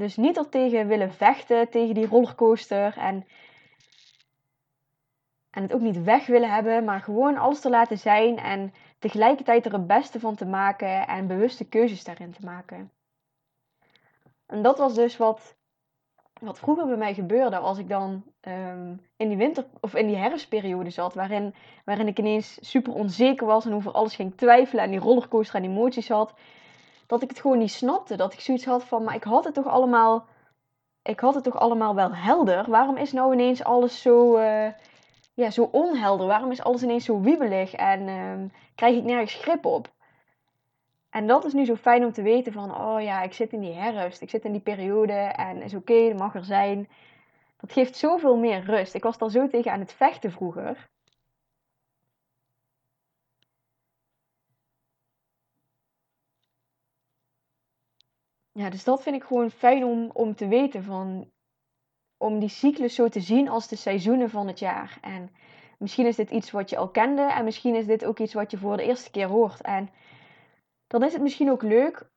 Dus 0.00 0.16
niet 0.16 0.36
er 0.36 0.48
tegen 0.48 0.86
willen 0.86 1.12
vechten, 1.12 1.68
tegen 1.70 1.94
die 1.94 2.06
rollercoaster 2.06 2.96
en, 2.98 3.26
en 5.50 5.62
het 5.62 5.72
ook 5.72 5.80
niet 5.80 6.02
weg 6.02 6.26
willen 6.26 6.50
hebben, 6.50 6.84
maar 6.84 7.00
gewoon 7.00 7.36
alles 7.36 7.60
te 7.60 7.70
laten 7.70 7.98
zijn 7.98 8.38
en 8.38 8.72
tegelijkertijd 8.98 9.66
er 9.66 9.72
het 9.72 9.86
beste 9.86 10.20
van 10.20 10.34
te 10.34 10.46
maken 10.46 11.06
en 11.06 11.26
bewuste 11.26 11.68
keuzes 11.68 12.04
daarin 12.04 12.32
te 12.32 12.44
maken. 12.44 12.90
En 14.46 14.62
dat 14.62 14.78
was 14.78 14.94
dus 14.94 15.16
wat, 15.16 15.56
wat 16.40 16.58
vroeger 16.58 16.86
bij 16.86 16.96
mij 16.96 17.14
gebeurde 17.14 17.58
als 17.58 17.78
ik 17.78 17.88
dan 17.88 18.24
ehm, 18.40 18.96
in 19.16 19.28
die 19.28 19.36
winter 19.36 19.66
of 19.80 19.94
in 19.94 20.06
die 20.06 20.16
herfstperiode 20.16 20.90
zat, 20.90 21.14
waarin, 21.14 21.54
waarin 21.84 22.08
ik 22.08 22.18
ineens 22.18 22.58
super 22.70 22.94
onzeker 22.94 23.46
was 23.46 23.66
en 23.66 23.74
over 23.74 23.92
alles 23.92 24.14
ging 24.14 24.36
twijfelen 24.36 24.84
en 24.84 24.90
die 24.90 25.00
rollercoaster 25.00 25.56
aan 25.56 25.64
emoties 25.64 26.08
had, 26.08 26.34
dat 27.10 27.22
ik 27.22 27.28
het 27.28 27.40
gewoon 27.40 27.58
niet 27.58 27.70
snapte. 27.70 28.16
Dat 28.16 28.32
ik 28.32 28.40
zoiets 28.40 28.64
had 28.64 28.84
van, 28.84 29.04
maar 29.04 29.14
ik 29.14 29.24
had 29.24 29.44
het 29.44 29.54
toch 29.54 29.66
allemaal, 29.66 30.26
ik 31.02 31.20
had 31.20 31.34
het 31.34 31.44
toch 31.44 31.58
allemaal 31.58 31.94
wel 31.94 32.14
helder. 32.14 32.70
Waarom 32.70 32.96
is 32.96 33.12
nou 33.12 33.32
ineens 33.32 33.64
alles 33.64 34.02
zo, 34.02 34.36
uh, 34.38 34.68
ja, 35.34 35.50
zo 35.50 35.68
onhelder? 35.72 36.26
Waarom 36.26 36.50
is 36.50 36.62
alles 36.62 36.82
ineens 36.82 37.04
zo 37.04 37.20
wiebelig 37.20 37.72
en 37.72 38.08
ehm, 38.08 38.46
krijg 38.74 38.96
ik 38.96 39.04
nergens 39.04 39.34
grip 39.34 39.64
op? 39.64 39.92
En 41.10 41.26
dat 41.26 41.44
is 41.44 41.52
nu 41.52 41.64
zo 41.64 41.74
fijn 41.74 42.04
om 42.04 42.12
te 42.12 42.22
weten 42.22 42.52
van, 42.52 42.76
oh 42.76 43.02
ja, 43.02 43.22
ik 43.22 43.32
zit 43.32 43.52
in 43.52 43.60
die 43.60 43.74
herfst, 43.74 44.22
ik 44.22 44.30
zit 44.30 44.44
in 44.44 44.52
die 44.52 44.60
periode 44.60 45.12
en 45.12 45.62
is 45.62 45.74
oké, 45.74 45.92
okay, 45.92 46.12
mag 46.12 46.34
er 46.34 46.44
zijn. 46.44 46.88
Dat 47.60 47.72
geeft 47.72 47.96
zoveel 47.96 48.36
meer 48.36 48.64
rust. 48.64 48.94
Ik 48.94 49.02
was 49.02 49.18
daar 49.18 49.30
zo 49.30 49.48
tegen 49.48 49.72
aan 49.72 49.80
het 49.80 49.92
vechten 49.92 50.32
vroeger. 50.32 50.88
Ja, 58.60 58.70
dus 58.70 58.84
dat 58.84 59.02
vind 59.02 59.16
ik 59.16 59.24
gewoon 59.24 59.50
fijn 59.50 59.84
om, 59.84 60.10
om 60.12 60.34
te 60.34 60.48
weten 60.48 60.82
van, 60.82 61.30
om 62.16 62.38
die 62.38 62.48
cyclus 62.48 62.94
zo 62.94 63.08
te 63.08 63.20
zien 63.20 63.48
als 63.48 63.68
de 63.68 63.76
seizoenen 63.76 64.30
van 64.30 64.46
het 64.46 64.58
jaar. 64.58 64.98
En 65.00 65.30
misschien 65.78 66.06
is 66.06 66.16
dit 66.16 66.30
iets 66.30 66.50
wat 66.50 66.70
je 66.70 66.76
al 66.76 66.88
kende 66.88 67.22
en 67.22 67.44
misschien 67.44 67.74
is 67.74 67.86
dit 67.86 68.04
ook 68.04 68.18
iets 68.18 68.34
wat 68.34 68.50
je 68.50 68.58
voor 68.58 68.76
de 68.76 68.82
eerste 68.82 69.10
keer 69.10 69.26
hoort. 69.26 69.60
En 69.60 69.90
dan 70.86 71.04
is 71.04 71.12
het 71.12 71.22
misschien 71.22 71.50
ook 71.50 71.62
leuk, 71.62 72.10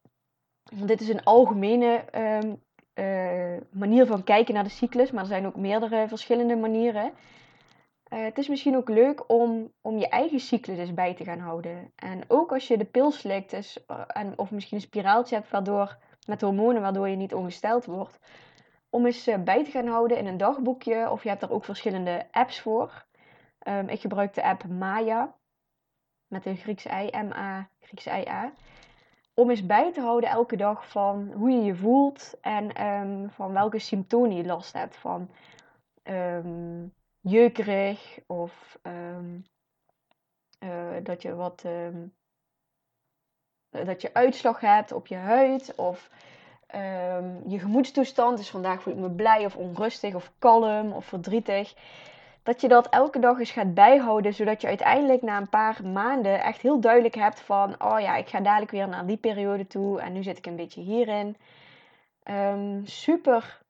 want 0.63 0.88
dit 0.88 1.01
is 1.01 1.09
een 1.09 1.23
algemene 1.23 1.95
ehm, 1.95 2.55
eh, 2.93 3.62
manier 3.71 4.05
van 4.05 4.23
kijken 4.23 4.53
naar 4.53 4.63
de 4.63 4.69
cyclus, 4.69 5.12
maar 5.12 5.21
er 5.21 5.29
zijn 5.29 5.45
ook 5.45 5.55
meerdere 5.55 6.07
verschillende 6.07 6.55
manieren. 6.55 7.13
Uh, 8.13 8.23
het 8.23 8.38
is 8.38 8.47
misschien 8.47 8.75
ook 8.75 8.89
leuk 8.89 9.29
om, 9.31 9.71
om 9.81 9.97
je 9.97 10.07
eigen 10.07 10.39
cyclus 10.39 10.77
eens 10.77 10.93
bij 10.93 11.13
te 11.13 11.23
gaan 11.23 11.39
houden. 11.39 11.91
En 11.95 12.23
ook 12.27 12.51
als 12.51 12.67
je 12.67 12.77
de 12.77 12.85
pil 12.85 13.12
slikt, 13.12 13.50
dus, 13.50 13.85
en, 14.07 14.38
of 14.38 14.51
misschien 14.51 14.77
een 14.77 14.83
spiraaltje 14.83 15.35
hebt 15.35 15.50
waardoor, 15.50 15.97
met 16.25 16.42
hormonen 16.42 16.82
waardoor 16.82 17.10
je 17.10 17.15
niet 17.15 17.34
ongesteld 17.34 17.86
wordt, 17.86 18.20
om 18.89 19.06
eens 19.06 19.30
bij 19.44 19.63
te 19.63 19.72
gaan 19.72 19.88
houden 19.88 20.18
in 20.18 20.25
een 20.25 20.38
dagboekje. 20.38 21.10
Of 21.10 21.24
je 21.24 21.30
hebt 21.30 21.42
daar 21.42 21.51
ook 21.51 21.65
verschillende 21.65 22.27
apps 22.32 22.60
voor. 22.60 23.06
Um, 23.68 23.89
ik 23.89 24.01
gebruik 24.01 24.34
de 24.34 24.44
app 24.44 24.68
Maya 24.68 25.36
met 26.27 26.46
een 26.46 26.58
Griekse 26.58 26.89
I, 26.89 27.18
M-A, 27.18 27.70
Griekse 27.80 28.10
I-A. 28.10 28.53
Om 29.34 29.50
eens 29.50 29.65
bij 29.65 29.94
te 29.94 30.01
houden 30.01 30.30
elke 30.30 30.56
dag 30.56 30.89
van 30.89 31.32
hoe 31.32 31.51
je 31.51 31.63
je 31.63 31.75
voelt 31.75 32.38
en 32.42 32.74
ehm, 32.74 33.30
van 33.30 33.53
welke 33.53 33.80
symptomen 33.80 34.36
je 34.36 34.46
last 34.46 34.74
hebt. 34.74 34.96
Van 34.96 35.30
um, 36.03 36.94
jeukerig 37.20 38.20
of 38.27 38.80
uh, 38.84 39.18
dat 41.03 41.22
je 41.22 41.36
wat 41.36 41.65
dat 43.86 44.01
je 44.01 44.13
uitslag 44.13 44.60
hebt 44.60 44.92
op 44.92 45.08
je 45.08 45.15
huid 45.15 45.75
of 45.75 46.10
je 47.48 47.60
gemoedstoestand. 47.60 48.38
Dus 48.38 48.50
vandaag 48.50 48.82
voel 48.82 48.94
ik 48.94 49.00
me 49.00 49.10
blij 49.10 49.46
of 49.46 49.56
onrustig 49.56 50.15
of 50.15 50.32
kalm 50.39 50.92
of 50.92 51.06
verdrietig 51.06 51.74
dat 52.44 52.62
je 52.62 52.68
dat 52.68 52.89
elke 52.89 53.20
dag 53.20 53.39
eens 53.39 53.51
gaat 53.51 53.74
bijhouden, 53.74 54.34
zodat 54.34 54.62
je 54.62 54.68
uiteindelijk 54.68 55.22
na 55.22 55.38
een 55.38 55.50
paar 55.50 55.86
maanden 55.86 56.44
echt 56.44 56.62
heel 56.62 56.80
duidelijk 56.80 57.15
hebt 57.15 57.39
van, 57.39 57.75
oh 57.84 58.00
ja, 58.00 58.15
ik 58.15 58.30
ga 58.30 58.39
dadelijk 58.39 58.72
weer 58.72 58.88
naar 58.88 59.06
die 59.06 59.18
periode 59.18 59.68
toe 59.68 60.01
en 60.01 60.13
nu 60.13 60.24
zit 60.24 60.38
ik 60.38 60.46
een 60.46 60.56
beetje 60.56 60.82
hierin. 60.82 61.38
Um, 62.24 62.82
super 62.86 63.62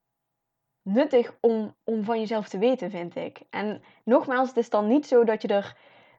nuttig 0.81 1.35
om, 1.39 1.75
om 1.83 2.03
van 2.03 2.19
jezelf 2.19 2.49
te 2.49 2.57
weten, 2.57 2.89
vind 2.89 3.15
ik. 3.15 3.41
En 3.49 3.83
nogmaals, 4.03 4.47
het 4.47 4.57
is 4.57 4.69
dan 4.69 4.87
niet 4.87 5.07
zo 5.07 5.23
dat 5.23 5.41
je 5.41 5.47
er 5.47 5.75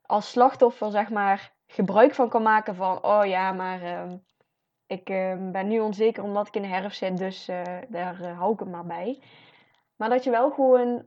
als 0.07 0.31
slachtoffer, 0.31 0.91
zeg 0.91 1.11
maar, 1.11 1.53
gebruik 1.75 2.15
van 2.15 2.29
kan 2.29 2.43
maken 2.43 2.75
van, 2.75 3.03
oh 3.03 3.27
ja, 3.27 3.53
maar 3.53 3.83
uh, 3.83 4.13
ik 4.87 5.11
uh, 5.11 5.51
ben 5.51 5.69
nu 5.69 5.81
onzeker 5.81 6.23
omdat 6.23 6.47
ik 6.47 6.55
in 6.55 6.63
de 6.63 6.69
herfst 6.69 6.99
zit, 6.99 7.17
dus 7.17 7.49
uh, 7.49 7.63
daar 7.89 8.21
uh, 8.21 8.39
hou 8.39 8.53
ik 8.53 8.59
het 8.59 8.71
maar 8.71 8.87
bij. 8.87 9.23
Maar 9.97 10.09
dat 10.09 10.25
je 10.25 10.31
wel 10.31 10.51
gewoon 10.51 11.07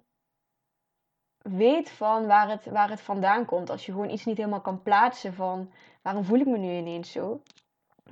weet 1.42 1.90
van 1.90 2.26
waar 2.26 2.50
het, 2.50 2.66
waar 2.66 2.90
het 2.90 3.02
vandaan 3.02 3.46
komt. 3.46 3.70
Als 3.70 3.86
je 3.86 3.92
gewoon 3.92 4.10
iets 4.10 4.26
niet 4.26 4.38
helemaal 4.38 4.62
kan 4.62 4.82
plaatsen 4.82 5.34
van 5.34 5.72
waarom 6.02 6.24
voel 6.24 6.40
ik 6.40 6.48
me 6.48 6.58
nu 6.58 6.72
ineens 6.72 7.12
zo. 7.12 7.42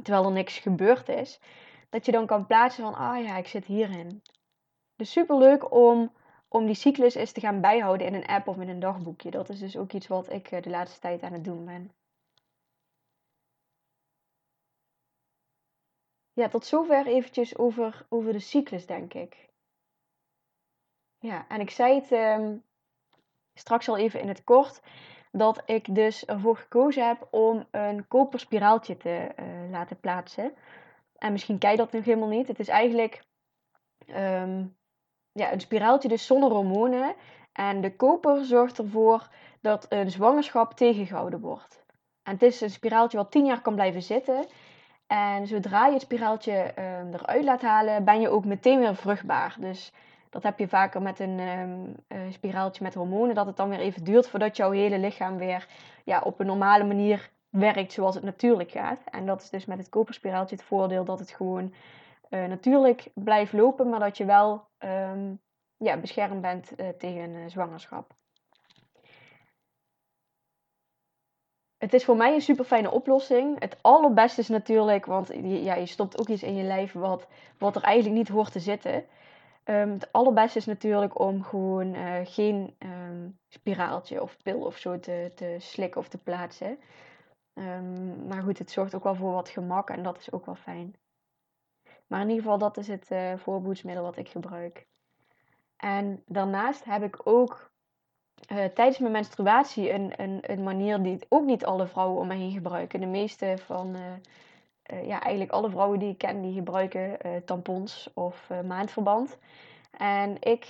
Terwijl 0.03 0.25
er 0.25 0.31
niks 0.31 0.57
gebeurd 0.57 1.09
is. 1.09 1.39
Dat 1.89 2.05
je 2.05 2.11
dan 2.11 2.25
kan 2.25 2.45
plaatsen 2.45 2.83
van 2.83 2.95
ah 2.95 3.23
ja, 3.23 3.37
ik 3.37 3.47
zit 3.47 3.65
hierin. 3.65 4.21
Dus 4.95 5.11
super 5.11 5.37
leuk 5.37 5.71
om, 5.71 6.11
om 6.47 6.65
die 6.65 6.75
cyclus 6.75 7.15
eens 7.15 7.31
te 7.31 7.39
gaan 7.39 7.61
bijhouden 7.61 8.07
in 8.07 8.13
een 8.13 8.25
app 8.25 8.47
of 8.47 8.57
in 8.57 8.69
een 8.69 8.79
dagboekje. 8.79 9.31
Dat 9.31 9.49
is 9.49 9.59
dus 9.59 9.77
ook 9.77 9.93
iets 9.93 10.07
wat 10.07 10.31
ik 10.31 10.51
eh, 10.51 10.61
de 10.61 10.69
laatste 10.69 10.99
tijd 10.99 11.23
aan 11.23 11.33
het 11.33 11.43
doen 11.43 11.65
ben. 11.65 11.91
Ja, 16.35 16.49
tot 16.49 16.65
zover 16.65 17.07
eventjes 17.07 17.57
over, 17.57 18.05
over 18.09 18.31
de 18.31 18.39
cyclus, 18.39 18.85
denk 18.85 19.13
ik. 19.13 19.49
Ja, 21.19 21.45
en 21.47 21.59
ik 21.59 21.69
zei 21.69 21.95
het 21.99 22.11
um, 22.11 22.63
straks 23.53 23.89
al 23.89 23.97
even 23.97 24.19
in 24.19 24.27
het 24.27 24.43
kort 24.43 24.81
dat 25.31 25.61
ik 25.65 25.95
dus 25.95 26.25
ervoor 26.25 26.57
gekozen 26.57 27.07
heb 27.07 27.27
om 27.31 27.67
een 27.71 28.07
koperspiraaltje 28.07 28.97
te 28.97 29.31
uh, 29.39 29.69
laten 29.69 29.99
plaatsen. 29.99 30.53
En 31.17 31.31
misschien 31.31 31.57
kijk 31.57 31.71
je 31.71 31.77
dat 31.77 31.91
nog 31.91 32.05
helemaal 32.05 32.29
niet. 32.29 32.47
Het 32.47 32.59
is 32.59 32.67
eigenlijk 32.67 33.23
um, 34.07 34.77
ja, 35.31 35.51
een 35.51 35.61
spiraaltje 35.61 36.07
dus 36.07 36.25
zonder 36.25 36.51
hormonen. 36.51 37.15
En 37.51 37.81
de 37.81 37.95
koper 37.95 38.45
zorgt 38.45 38.77
ervoor 38.77 39.29
dat 39.61 39.85
een 39.89 40.11
zwangerschap 40.11 40.73
tegengehouden 40.73 41.39
wordt. 41.39 41.83
En 42.23 42.33
het 42.33 42.41
is 42.41 42.61
een 42.61 42.69
spiraaltje 42.69 43.17
wat 43.17 43.31
10 43.31 43.45
jaar 43.45 43.61
kan 43.61 43.75
blijven 43.75 44.01
zitten. 44.01 44.45
En 45.07 45.47
zodra 45.47 45.85
je 45.85 45.93
het 45.93 46.01
spiraaltje 46.01 46.73
um, 46.79 47.13
eruit 47.13 47.43
laat 47.43 47.61
halen, 47.61 48.03
ben 48.03 48.21
je 48.21 48.29
ook 48.29 48.45
meteen 48.45 48.79
weer 48.79 48.95
vruchtbaar. 48.95 49.55
Dus 49.59 49.91
dat 50.29 50.43
heb 50.43 50.59
je 50.59 50.67
vaker 50.67 51.01
met 51.01 51.19
een 51.19 51.39
um, 51.39 51.95
spiraaltje 52.31 52.83
met 52.83 52.93
hormonen, 52.93 53.35
dat 53.35 53.45
het 53.45 53.57
dan 53.57 53.69
weer 53.69 53.79
even 53.79 54.03
duurt 54.03 54.27
voordat 54.27 54.57
jouw 54.57 54.71
hele 54.71 54.99
lichaam 54.99 55.37
weer 55.37 55.67
ja, 56.03 56.21
op 56.21 56.39
een 56.39 56.45
normale 56.45 56.83
manier 56.83 57.29
werkt 57.49 57.91
zoals 57.91 58.15
het 58.15 58.23
natuurlijk 58.23 58.71
gaat. 58.71 59.01
En 59.11 59.25
dat 59.25 59.41
is 59.41 59.49
dus 59.49 59.65
met 59.65 59.77
het 59.77 59.89
koperspiraaltje 59.89 60.55
het 60.55 60.65
voordeel 60.65 61.05
dat 61.05 61.19
het 61.19 61.31
gewoon 61.31 61.73
uh, 62.29 62.45
natuurlijk 62.45 63.07
blijft 63.13 63.53
lopen, 63.53 63.89
maar 63.89 63.99
dat 63.99 64.17
je 64.17 64.25
wel 64.25 64.67
um, 64.79 65.39
ja, 65.77 65.97
beschermd 65.97 66.41
bent 66.41 66.71
uh, 66.77 66.87
tegen 66.87 67.49
zwangerschap. 67.49 68.13
Het 71.85 71.93
is 71.93 72.05
voor 72.05 72.15
mij 72.15 72.33
een 72.33 72.41
super 72.41 72.65
fijne 72.65 72.91
oplossing. 72.91 73.59
Het 73.59 73.77
allerbeste 73.81 74.41
is 74.41 74.47
natuurlijk, 74.47 75.05
want 75.05 75.31
ja, 75.43 75.75
je 75.75 75.85
stopt 75.85 76.19
ook 76.19 76.27
iets 76.27 76.43
in 76.43 76.55
je 76.55 76.63
lijf 76.63 76.93
wat, 76.93 77.27
wat 77.57 77.75
er 77.75 77.81
eigenlijk 77.81 78.15
niet 78.15 78.27
hoort 78.27 78.51
te 78.51 78.59
zitten. 78.59 79.05
Um, 79.65 79.91
het 79.91 80.11
allerbeste 80.11 80.57
is 80.57 80.65
natuurlijk 80.65 81.19
om 81.19 81.43
gewoon 81.43 81.95
uh, 81.95 82.13
geen 82.23 82.75
um, 82.79 83.39
spiraaltje 83.47 84.21
of 84.21 84.37
pil 84.43 84.59
of 84.59 84.77
zo 84.77 84.99
te, 84.99 85.31
te 85.35 85.55
slikken 85.59 86.01
of 86.01 86.07
te 86.07 86.17
plaatsen. 86.17 86.79
Um, 87.53 88.27
maar 88.27 88.41
goed, 88.41 88.57
het 88.57 88.71
zorgt 88.71 88.95
ook 88.95 89.03
wel 89.03 89.15
voor 89.15 89.31
wat 89.31 89.49
gemak 89.49 89.89
en 89.89 90.03
dat 90.03 90.17
is 90.17 90.31
ook 90.31 90.45
wel 90.45 90.55
fijn. 90.55 90.95
Maar 92.07 92.21
in 92.21 92.29
ieder 92.29 92.43
geval, 92.43 92.57
dat 92.57 92.77
is 92.77 92.87
het 92.87 93.11
uh, 93.11 93.33
voorboedsmiddel 93.37 94.03
wat 94.03 94.17
ik 94.17 94.29
gebruik. 94.29 94.85
En 95.77 96.23
daarnaast 96.25 96.83
heb 96.83 97.03
ik 97.03 97.21
ook 97.23 97.73
uh, 98.51 98.65
tijdens 98.65 98.97
mijn 98.97 99.11
menstruatie 99.11 99.91
een, 99.91 100.13
een, 100.17 100.39
een 100.41 100.63
manier 100.63 101.01
die 101.01 101.19
ook 101.29 101.45
niet 101.45 101.65
alle 101.65 101.87
vrouwen 101.87 102.21
om 102.21 102.27
me 102.27 102.35
heen 102.35 102.51
gebruiken. 102.51 102.99
De 102.99 103.05
meeste 103.05 103.57
van, 103.65 103.95
uh, 103.95 105.07
ja, 105.07 105.21
eigenlijk 105.21 105.51
alle 105.51 105.69
vrouwen 105.69 105.99
die 105.99 106.09
ik 106.09 106.17
ken, 106.17 106.41
die 106.41 106.53
gebruiken 106.53 107.17
tampons 107.45 108.09
of 108.13 108.49
maandverband. 108.65 109.37
En 109.97 110.37
ik 110.39 110.67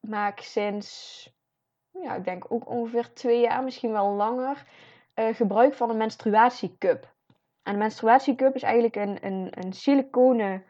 maak 0.00 0.40
sinds, 0.40 1.30
ja, 1.90 2.14
ik 2.14 2.24
denk 2.24 2.44
ook 2.48 2.68
ongeveer 2.68 3.12
twee 3.12 3.40
jaar, 3.40 3.64
misschien 3.64 3.92
wel 3.92 4.12
langer, 4.12 4.66
gebruik 5.14 5.74
van 5.74 5.90
een 5.90 5.96
menstruatiecup. 5.96 7.14
En 7.62 7.72
een 7.72 7.78
menstruatiecup 7.78 8.54
is 8.54 8.62
eigenlijk 8.62 8.96
een, 8.96 9.18
een, 9.26 9.48
een 9.50 9.72
siliconen 9.72 10.64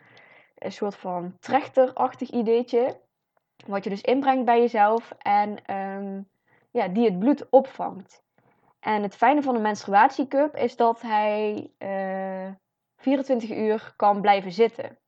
een 0.63 0.73
soort 0.73 0.97
van 0.97 1.37
trechterachtig 1.39 2.31
ideetje. 2.31 3.01
Wat 3.67 3.85
je 3.85 3.91
dus 3.91 4.01
inbrengt 4.01 4.45
bij 4.45 4.61
jezelf 4.61 5.13
en 5.19 5.65
ehm, 5.65 6.21
ja, 6.71 6.89
die 6.89 7.05
het 7.05 7.19
bloed 7.19 7.47
opvangt. 7.51 8.23
En 8.81 9.03
het 9.03 9.17
fijne 9.17 9.43
van 9.43 9.55
een 9.55 9.63
menstruatiecup 9.63 10.57
is 10.57 10.77
dat 10.77 11.01
hij 11.01 11.71
uh, 11.79 12.47
eh, 12.47 12.53
24 12.97 13.51
uur 13.51 13.93
kan 13.97 14.21
blijven 14.21 14.53
zitten. 14.53 14.99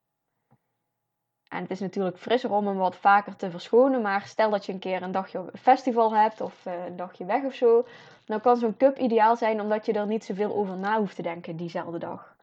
En 1.48 1.62
het 1.62 1.70
is 1.70 1.80
natuurlijk 1.80 2.18
frisser 2.18 2.52
om 2.52 2.66
hem 2.66 2.76
wat 2.76 2.96
vaker 2.96 3.36
te 3.36 3.50
verschonen. 3.50 4.02
Maar 4.02 4.22
stel 4.22 4.50
dat 4.50 4.66
je 4.66 4.72
een 4.72 4.78
keer 4.78 5.02
een 5.02 5.12
dagje 5.12 5.44
festival 5.58 6.14
hebt 6.14 6.40
of 6.40 6.66
uh, 6.66 6.84
een 6.86 6.96
dagje 6.96 7.24
weg 7.24 7.44
of 7.44 7.54
zo. 7.54 7.86
Dan 8.24 8.40
kan 8.40 8.56
zo'n 8.56 8.76
cup 8.76 8.98
ideaal 8.98 9.36
zijn 9.36 9.60
omdat 9.60 9.86
je 9.86 9.92
er 9.92 10.06
niet 10.06 10.24
zoveel 10.24 10.54
over 10.54 10.76
na 10.76 10.98
hoeft 10.98 11.16
te 11.16 11.22
denken 11.22 11.56
diezelfde 11.56 11.98
dag. 11.98 12.33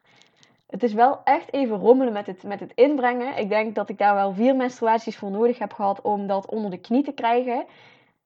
Het 0.72 0.82
is 0.82 0.92
wel 0.92 1.20
echt 1.24 1.52
even 1.52 1.76
rommelen 1.76 2.12
met 2.12 2.26
het, 2.26 2.42
met 2.42 2.60
het 2.60 2.72
inbrengen. 2.74 3.36
Ik 3.36 3.48
denk 3.48 3.74
dat 3.74 3.88
ik 3.88 3.98
daar 3.98 4.14
wel 4.14 4.32
vier 4.32 4.56
menstruaties 4.56 5.16
voor 5.16 5.30
nodig 5.30 5.58
heb 5.58 5.72
gehad 5.72 6.00
om 6.00 6.26
dat 6.26 6.46
onder 6.46 6.70
de 6.70 6.78
knie 6.78 7.02
te 7.02 7.12
krijgen. 7.12 7.64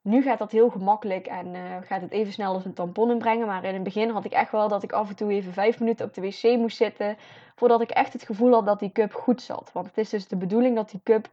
Nu 0.01 0.21
gaat 0.21 0.37
dat 0.37 0.51
heel 0.51 0.69
gemakkelijk 0.69 1.27
en 1.27 1.47
uh, 1.47 1.61
gaat 1.81 2.01
het 2.01 2.11
even 2.11 2.33
snel 2.33 2.53
als 2.53 2.65
een 2.65 2.73
tampon 2.73 3.11
inbrengen. 3.11 3.47
Maar 3.47 3.63
in 3.63 3.73
het 3.73 3.83
begin 3.83 4.09
had 4.09 4.25
ik 4.25 4.31
echt 4.31 4.51
wel 4.51 4.67
dat 4.67 4.83
ik 4.83 4.91
af 4.91 5.09
en 5.09 5.15
toe 5.15 5.31
even 5.31 5.53
vijf 5.53 5.79
minuten 5.79 6.05
op 6.05 6.13
de 6.13 6.21
wc 6.21 6.57
moest 6.57 6.77
zitten. 6.77 7.17
Voordat 7.55 7.81
ik 7.81 7.89
echt 7.89 8.13
het 8.13 8.23
gevoel 8.23 8.53
had 8.53 8.65
dat 8.65 8.79
die 8.79 8.91
cup 8.91 9.13
goed 9.13 9.41
zat. 9.41 9.69
Want 9.73 9.87
het 9.87 9.97
is 9.97 10.09
dus 10.09 10.27
de 10.27 10.35
bedoeling 10.35 10.75
dat 10.75 10.89
die 10.89 11.01
cup 11.03 11.29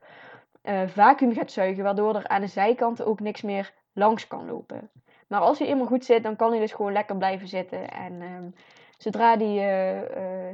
uh, 0.64 0.80
vacuüm 0.86 1.34
gaat 1.34 1.52
zuigen. 1.52 1.84
Waardoor 1.84 2.14
er 2.14 2.28
aan 2.28 2.40
de 2.40 2.46
zijkanten 2.46 3.06
ook 3.06 3.20
niks 3.20 3.42
meer 3.42 3.72
langs 3.92 4.26
kan 4.26 4.46
lopen. 4.46 4.90
Maar 5.26 5.40
als 5.40 5.58
hij 5.58 5.68
eenmaal 5.68 5.86
goed 5.86 6.04
zit, 6.04 6.22
dan 6.22 6.36
kan 6.36 6.50
hij 6.50 6.60
dus 6.60 6.72
gewoon 6.72 6.92
lekker 6.92 7.16
blijven 7.16 7.48
zitten. 7.48 7.90
En 7.90 8.22
ehm, 8.22 8.46
zodra, 8.98 9.36
die, 9.36 9.60
uh, 9.60 10.00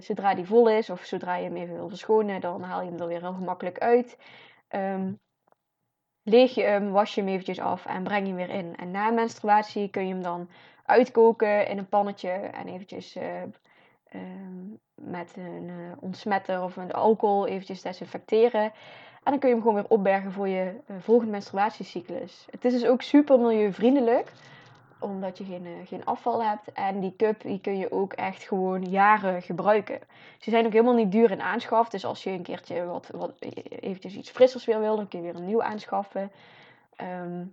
zodra 0.01 0.35
die 0.35 0.47
vol 0.47 0.69
is, 0.69 0.91
of 0.91 1.05
zodra 1.05 1.37
je 1.37 1.45
hem 1.45 1.57
even 1.57 1.75
wil 1.75 1.89
verschonen, 1.89 2.41
dan 2.41 2.63
haal 2.63 2.83
je 2.83 2.91
hem 2.91 3.01
er 3.01 3.07
weer 3.07 3.21
heel 3.21 3.33
gemakkelijk 3.33 3.79
uit. 3.79 4.19
Um, 4.71 5.19
leeg 6.23 6.55
je 6.55 6.63
hem, 6.63 6.91
was 6.91 7.15
je 7.15 7.21
hem 7.21 7.31
eventjes 7.31 7.61
af 7.61 7.87
en 7.87 8.03
breng 8.03 8.27
je 8.27 8.35
hem 8.35 8.47
weer 8.47 8.57
in. 8.57 8.77
En 8.77 8.91
na 8.91 9.11
menstruatie 9.11 9.91
kun 9.91 10.07
je 10.07 10.13
hem 10.13 10.23
dan 10.23 10.49
uitkoken 10.85 11.67
in 11.69 11.79
een 11.79 11.89
pannetje 11.89 12.31
en 12.31 12.69
eventjes 12.69 13.17
uh, 13.17 13.25
met 14.95 15.37
een 15.37 15.71
ontsmetter 16.01 16.63
of 16.63 16.77
een 16.77 16.93
alcohol 16.93 17.47
eventjes 17.47 17.83
desinfecteren. 17.83 18.73
En 19.23 19.31
dan 19.31 19.39
kun 19.39 19.49
je 19.49 19.55
hem 19.55 19.65
gewoon 19.65 19.81
weer 19.81 19.91
opbergen 19.91 20.33
voor 20.33 20.49
je 20.49 20.75
volgende 20.99 21.33
menstruatiecyclus. 21.33 22.47
Het 22.51 22.65
is 22.65 22.73
dus 22.73 22.87
ook 22.87 23.03
super 23.03 23.39
milieuvriendelijk 23.39 24.33
omdat 25.01 25.39
je 25.39 25.45
geen, 25.45 25.67
eh, 25.67 25.87
geen 25.87 26.05
afval 26.05 26.45
hebt. 26.45 26.73
En 26.73 27.01
die 27.01 27.17
cup 27.17 27.41
die 27.41 27.61
kun 27.61 27.79
je 27.79 27.93
ook 27.93 28.13
echt 28.13 28.43
gewoon 28.43 28.85
jaren 28.85 29.43
gebruiken. 29.43 30.01
Ze 30.39 30.51
zijn 30.51 30.67
ook 30.67 30.73
helemaal 30.73 30.95
niet 30.95 31.13
duur 31.13 31.31
in 31.31 31.41
aanschaf. 31.41 31.89
Dus 31.89 32.05
als 32.05 32.23
je 32.23 32.31
een 32.31 32.43
keertje 32.43 32.85
wat, 32.85 33.09
wat 33.09 33.33
eventjes 33.69 34.15
iets 34.15 34.31
frissers 34.31 34.65
weer 34.65 34.81
wil, 34.81 34.97
dan 34.97 35.09
kun 35.09 35.19
je 35.19 35.25
weer 35.25 35.41
een 35.41 35.47
nieuw 35.47 35.63
aanschaffen. 35.63 36.33
Ehm, 36.97 37.47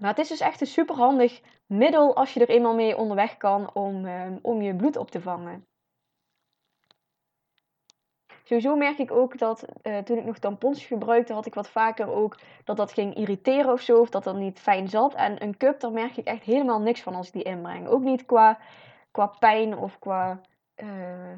maar 0.00 0.10
het 0.10 0.18
is 0.18 0.28
dus 0.28 0.40
echt 0.40 0.60
een 0.60 0.66
super 0.66 0.96
handig 0.96 1.40
middel 1.66 2.16
als 2.16 2.34
je 2.34 2.40
er 2.40 2.48
eenmaal 2.48 2.74
mee 2.74 2.96
onderweg 2.96 3.36
kan 3.36 3.74
om, 3.74 4.06
ehm, 4.06 4.38
om 4.42 4.62
je 4.62 4.76
bloed 4.76 4.96
op 4.96 5.10
te 5.10 5.20
vangen. 5.20 5.66
Sowieso 8.46 8.76
merk 8.76 8.98
ik 8.98 9.10
ook 9.10 9.38
dat 9.38 9.64
uh, 9.82 9.98
toen 9.98 10.18
ik 10.18 10.24
nog 10.24 10.38
tampons 10.38 10.84
gebruikte, 10.84 11.32
had 11.32 11.46
ik 11.46 11.54
wat 11.54 11.68
vaker 11.68 12.08
ook 12.08 12.38
dat 12.64 12.76
dat 12.76 12.92
ging 12.92 13.14
irriteren 13.14 13.72
of 13.72 13.80
zo, 13.80 14.00
of 14.00 14.10
dat 14.10 14.24
dat 14.24 14.36
niet 14.36 14.60
fijn 14.60 14.88
zat. 14.88 15.14
En 15.14 15.42
een 15.42 15.56
cup, 15.56 15.80
daar 15.80 15.92
merk 15.92 16.16
ik 16.16 16.24
echt 16.24 16.42
helemaal 16.42 16.80
niks 16.80 17.02
van 17.02 17.14
als 17.14 17.26
ik 17.26 17.32
die 17.32 17.42
inbreng. 17.42 17.86
Ook 17.86 18.02
niet 18.02 18.24
qua, 18.24 18.58
qua 19.10 19.26
pijn 19.26 19.76
of 19.76 19.98
qua. 19.98 20.40
Uh, 20.76 21.32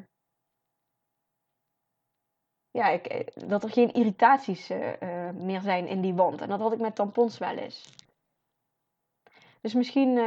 ja, 2.71 2.89
ik, 2.89 3.07
eh, 3.07 3.49
dat 3.49 3.63
er 3.63 3.71
geen 3.71 3.93
irritaties 3.93 4.69
meer 5.35 5.61
zijn 5.61 5.87
in 5.87 6.01
die 6.01 6.15
wand. 6.15 6.41
En 6.41 6.49
dat 6.49 6.61
had 6.61 6.73
ik 6.73 6.81
met 6.81 6.95
tampons 6.95 7.39
wel 7.39 7.57
eens. 7.57 7.95
Dus 9.61 9.75
misschien 9.75 10.21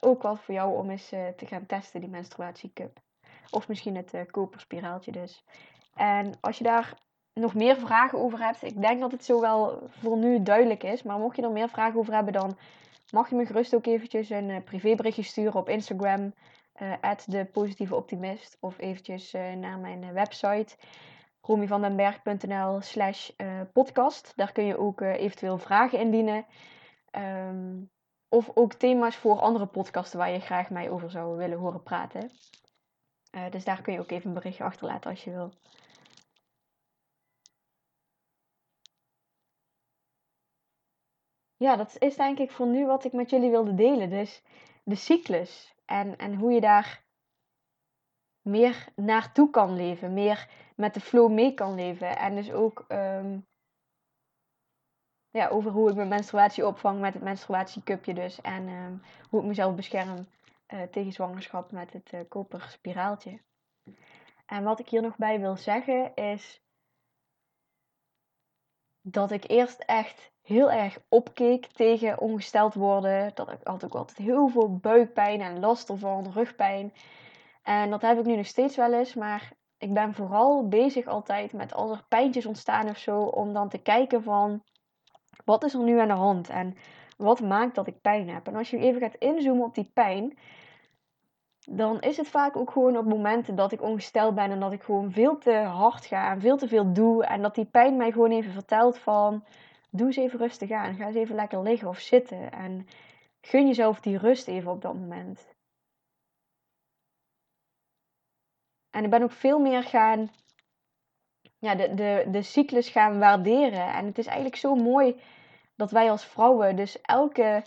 ook 0.00 0.22
wel 0.22 0.36
voor 0.36 0.54
jou 0.54 0.76
om 0.76 0.90
eens 0.90 1.08
te 1.08 1.46
gaan 1.46 1.66
testen, 1.66 2.00
die 2.00 2.08
menstruatiecup. 2.08 3.00
Of 3.50 3.68
misschien 3.68 3.96
het 3.96 4.30
koperspiraaltje 4.30 5.12
dus. 5.12 5.44
En 5.98 6.32
als 6.40 6.58
je 6.58 6.64
daar 6.64 6.94
nog 7.32 7.54
meer 7.54 7.76
vragen 7.76 8.18
over 8.18 8.38
hebt, 8.38 8.62
ik 8.62 8.80
denk 8.80 9.00
dat 9.00 9.12
het 9.12 9.24
zo 9.24 9.40
wel 9.40 9.88
voor 9.88 10.16
nu 10.16 10.42
duidelijk 10.42 10.82
is. 10.82 11.02
Maar 11.02 11.18
mocht 11.18 11.36
je 11.36 11.42
er 11.42 11.50
meer 11.50 11.68
vragen 11.68 11.98
over 11.98 12.14
hebben, 12.14 12.32
dan 12.32 12.58
mag 13.10 13.30
je 13.30 13.36
me 13.36 13.46
gerust 13.46 13.74
ook 13.74 13.86
eventjes 13.86 14.30
een 14.30 14.48
uh, 14.48 14.62
privéberichtje 14.64 15.22
sturen 15.22 15.54
op 15.54 15.68
Instagram. 15.68 16.34
Uh, 16.82 17.12
de 17.26 17.44
positieve 17.44 17.94
optimist. 17.94 18.56
Of 18.60 18.78
eventjes 18.78 19.34
uh, 19.34 19.52
naar 19.52 19.78
mijn 19.78 20.12
website 20.12 20.76
romyvandenberg.nl 21.40 22.80
slash 22.80 23.30
podcast. 23.72 24.32
Daar 24.36 24.52
kun 24.52 24.64
je 24.64 24.78
ook 24.78 25.00
eventueel 25.00 25.58
vragen 25.58 25.98
indienen. 25.98 26.46
Um, 27.48 27.90
of 28.28 28.50
ook 28.54 28.72
thema's 28.72 29.16
voor 29.16 29.40
andere 29.40 29.66
podcasten 29.66 30.18
waar 30.18 30.30
je 30.30 30.40
graag 30.40 30.70
mij 30.70 30.90
over 30.90 31.10
zou 31.10 31.36
willen 31.36 31.58
horen 31.58 31.82
praten. 31.82 32.30
dus 33.50 33.64
daar 33.64 33.82
kun 33.82 33.92
je 33.92 33.98
ook 33.98 34.10
even 34.10 34.28
een 34.28 34.34
berichtje 34.34 34.64
achterlaten 34.64 35.10
als 35.10 35.24
je 35.24 35.30
wil. 35.30 35.52
Ja, 41.58 41.76
dat 41.76 41.96
is 41.98 42.16
denk 42.16 42.38
ik 42.38 42.50
voor 42.50 42.66
nu 42.66 42.86
wat 42.86 43.04
ik 43.04 43.12
met 43.12 43.30
jullie 43.30 43.50
wilde 43.50 43.74
delen. 43.74 44.10
Dus 44.10 44.42
de 44.84 44.94
cyclus 44.94 45.74
en, 45.84 46.16
en 46.16 46.34
hoe 46.34 46.52
je 46.52 46.60
daar 46.60 47.04
meer 48.42 48.88
naartoe 48.96 49.50
kan 49.50 49.76
leven, 49.76 50.12
meer 50.12 50.48
met 50.76 50.94
de 50.94 51.00
flow 51.00 51.32
mee 51.32 51.54
kan 51.54 51.74
leven. 51.74 52.16
En 52.16 52.34
dus 52.34 52.52
ook 52.52 52.84
um, 52.88 53.46
ja, 55.30 55.48
over 55.48 55.70
hoe 55.70 55.90
ik 55.90 55.96
mijn 55.96 56.08
menstruatie 56.08 56.66
opvang 56.66 57.00
met 57.00 57.14
het 57.14 57.22
menstruatiecupje 57.22 58.14
dus. 58.14 58.40
En 58.40 58.68
um, 58.68 59.02
hoe 59.30 59.40
ik 59.40 59.46
mezelf 59.46 59.74
bescherm 59.74 60.26
uh, 60.68 60.82
tegen 60.82 61.12
zwangerschap 61.12 61.70
met 61.72 61.92
het 61.92 62.12
uh, 62.12 62.20
koper 62.28 62.66
spiraaltje. 62.70 63.40
En 64.46 64.64
wat 64.64 64.78
ik 64.78 64.88
hier 64.88 65.02
nog 65.02 65.16
bij 65.16 65.40
wil 65.40 65.56
zeggen 65.56 66.14
is 66.14 66.62
dat 69.00 69.30
ik 69.30 69.50
eerst 69.50 69.80
echt 69.80 70.32
heel 70.48 70.70
erg 70.70 70.98
opkeek 71.08 71.66
tegen 71.66 72.20
ongesteld 72.20 72.74
worden. 72.74 73.30
Dat 73.34 73.50
ik 73.50 73.58
had 73.62 73.84
ook 73.84 73.94
altijd 73.94 74.18
heel 74.18 74.48
veel 74.48 74.76
buikpijn 74.76 75.40
en 75.40 75.60
last 75.60 75.88
ervan, 75.88 76.30
rugpijn. 76.32 76.92
En 77.62 77.90
dat 77.90 78.02
heb 78.02 78.18
ik 78.18 78.24
nu 78.24 78.36
nog 78.36 78.46
steeds 78.46 78.76
wel 78.76 78.92
eens, 78.92 79.14
maar 79.14 79.52
ik 79.78 79.94
ben 79.94 80.14
vooral 80.14 80.68
bezig 80.68 81.06
altijd 81.06 81.52
met 81.52 81.74
als 81.74 81.90
er 81.90 82.04
pijntjes 82.08 82.46
ontstaan 82.46 82.88
of 82.88 82.98
zo, 82.98 83.20
om 83.22 83.52
dan 83.52 83.68
te 83.68 83.78
kijken 83.78 84.22
van 84.22 84.62
wat 85.44 85.64
is 85.64 85.74
er 85.74 85.82
nu 85.82 86.00
aan 86.00 86.08
de 86.08 86.14
hand 86.14 86.48
en 86.48 86.76
wat 87.16 87.40
maakt 87.40 87.74
dat 87.74 87.86
ik 87.86 88.00
pijn 88.00 88.28
heb. 88.28 88.46
En 88.46 88.56
als 88.56 88.70
je 88.70 88.78
even 88.78 89.00
gaat 89.00 89.14
inzoomen 89.14 89.64
op 89.64 89.74
die 89.74 89.90
pijn, 89.94 90.38
dan 91.70 92.00
is 92.00 92.16
het 92.16 92.28
vaak 92.28 92.56
ook 92.56 92.70
gewoon 92.70 92.96
op 92.96 93.04
momenten 93.04 93.54
dat 93.54 93.72
ik 93.72 93.82
ongesteld 93.82 94.34
ben 94.34 94.50
en 94.50 94.60
dat 94.60 94.72
ik 94.72 94.82
gewoon 94.82 95.12
veel 95.12 95.38
te 95.38 95.52
hard 95.52 96.06
ga 96.06 96.30
en 96.30 96.40
veel 96.40 96.56
te 96.56 96.68
veel 96.68 96.92
doe. 96.92 97.24
En 97.24 97.42
dat 97.42 97.54
die 97.54 97.64
pijn 97.64 97.96
mij 97.96 98.12
gewoon 98.12 98.30
even 98.30 98.52
vertelt 98.52 98.98
van, 98.98 99.44
doe 99.90 100.06
eens 100.06 100.16
even 100.16 100.38
rustig 100.38 100.70
aan. 100.70 100.94
Ga 100.94 101.06
eens 101.06 101.16
even 101.16 101.34
lekker 101.34 101.62
liggen 101.62 101.88
of 101.88 101.98
zitten. 101.98 102.52
En 102.52 102.86
gun 103.40 103.66
jezelf 103.66 104.00
die 104.00 104.18
rust 104.18 104.48
even 104.48 104.70
op 104.70 104.82
dat 104.82 104.94
moment. 104.94 105.56
En 108.90 109.04
ik 109.04 109.10
ben 109.10 109.22
ook 109.22 109.32
veel 109.32 109.58
meer 109.58 109.82
gaan, 109.82 110.30
ja, 111.58 111.74
de, 111.74 111.94
de, 111.94 112.26
de 112.30 112.42
cyclus 112.42 112.88
gaan 112.88 113.18
waarderen. 113.18 113.92
En 113.92 114.06
het 114.06 114.18
is 114.18 114.26
eigenlijk 114.26 114.56
zo 114.56 114.74
mooi 114.74 115.20
dat 115.76 115.90
wij 115.90 116.10
als 116.10 116.24
vrouwen 116.24 116.76
dus 116.76 117.00
elke, 117.00 117.64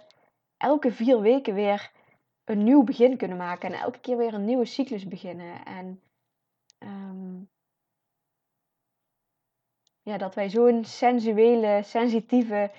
elke 0.57 0.91
vier 0.91 1.21
weken 1.21 1.53
weer 1.53 1.91
een 2.43 2.63
nieuw 2.63 2.83
begin 2.83 3.17
kunnen 3.17 3.37
maken. 3.37 3.73
En 3.73 3.79
elke 3.79 3.99
keer 3.99 4.17
weer 4.17 4.33
een 4.33 4.45
nieuwe 4.45 4.65
cyclus 4.65 5.07
beginnen. 5.07 5.65
En 5.65 6.01
um, 6.79 7.49
ja, 10.11 10.17
dat 10.17 10.35
wij 10.35 10.49
zo'n 10.49 10.85
sensuele, 10.85 11.81
sensitieve 11.83 12.71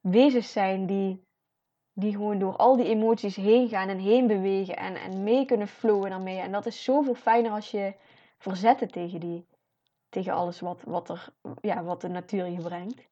wezens 0.00 0.52
zijn 0.52 0.86
die, 0.86 1.24
die 1.92 2.12
gewoon 2.12 2.38
door 2.38 2.56
al 2.56 2.76
die 2.76 2.86
emoties 2.86 3.36
heen 3.36 3.68
gaan 3.68 3.88
en 3.88 3.98
heen 3.98 4.26
bewegen 4.26 4.76
en, 4.76 4.96
en 4.96 5.22
mee 5.22 5.44
kunnen 5.44 5.68
flowen 5.68 6.10
daarmee. 6.10 6.38
En 6.38 6.52
dat 6.52 6.66
is 6.66 6.84
zoveel 6.84 7.14
fijner 7.14 7.50
als 7.50 7.70
je 7.70 7.94
verzetten 8.38 8.88
tegen, 8.88 9.20
die, 9.20 9.46
tegen 10.08 10.32
alles 10.32 10.60
wat, 10.60 10.82
wat, 10.84 11.08
er, 11.08 11.28
ja, 11.60 11.82
wat 11.82 12.00
de 12.00 12.08
natuur 12.08 12.46
je 12.46 12.62
brengt. 12.62 13.08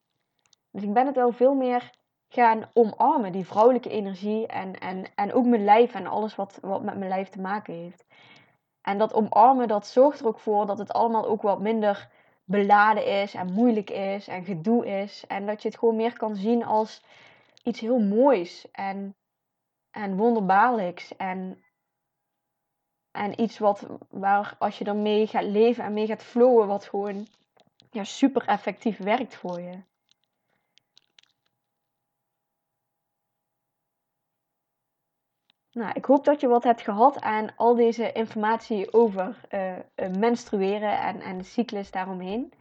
Dus 0.70 0.82
ik 0.82 0.92
ben 0.92 1.06
het 1.06 1.16
wel 1.16 1.32
veel 1.32 1.54
meer 1.54 1.90
gaan 2.28 2.70
omarmen, 2.72 3.32
die 3.32 3.46
vrouwelijke 3.46 3.90
energie 3.90 4.46
en, 4.46 4.78
en, 4.78 5.04
en 5.14 5.32
ook 5.32 5.44
mijn 5.44 5.64
lijf 5.64 5.94
en 5.94 6.06
alles 6.06 6.34
wat, 6.34 6.58
wat 6.60 6.82
met 6.82 6.96
mijn 6.96 7.10
lijf 7.10 7.28
te 7.28 7.40
maken 7.40 7.74
heeft. 7.74 8.04
En 8.82 8.98
dat 8.98 9.14
omarmen, 9.14 9.68
dat 9.68 9.86
zorgt 9.86 10.20
er 10.20 10.26
ook 10.26 10.38
voor 10.38 10.66
dat 10.66 10.78
het 10.78 10.92
allemaal 10.92 11.26
ook 11.26 11.42
wat 11.42 11.60
minder 11.60 12.08
beladen 12.44 13.06
is 13.06 13.34
en 13.34 13.52
moeilijk 13.52 13.90
is 13.90 14.28
en 14.28 14.44
gedoe 14.44 14.86
is. 14.86 15.24
En 15.26 15.46
dat 15.46 15.62
je 15.62 15.68
het 15.68 15.78
gewoon 15.78 15.96
meer 15.96 16.16
kan 16.16 16.36
zien 16.36 16.64
als 16.64 17.02
iets 17.62 17.80
heel 17.80 17.98
moois 17.98 18.70
en, 18.70 19.16
en 19.90 20.16
wonderbaarlijks. 20.16 21.16
En, 21.16 21.64
en 23.10 23.40
iets 23.40 23.58
wat, 23.58 23.86
waar 24.08 24.56
als 24.58 24.78
je 24.78 24.84
ermee 24.84 25.26
gaat 25.26 25.44
leven 25.44 25.84
en 25.84 25.92
mee 25.92 26.06
gaat 26.06 26.22
flowen, 26.22 26.66
wat 26.66 26.84
gewoon 26.84 27.26
ja, 27.90 28.04
super 28.04 28.46
effectief 28.46 28.98
werkt 28.98 29.36
voor 29.36 29.60
je. 29.60 29.82
Nou, 35.72 35.90
ik 35.94 36.04
hoop 36.04 36.24
dat 36.24 36.40
je 36.40 36.48
wat 36.48 36.64
hebt 36.64 36.82
gehad 36.82 37.20
aan 37.20 37.48
al 37.56 37.74
deze 37.74 38.12
informatie 38.12 38.92
over 38.92 39.36
uh, 39.50 39.72
menstrueren 40.18 41.00
en, 41.00 41.20
en 41.20 41.38
de 41.38 41.44
cyclus 41.44 41.90
daaromheen. 41.90 42.52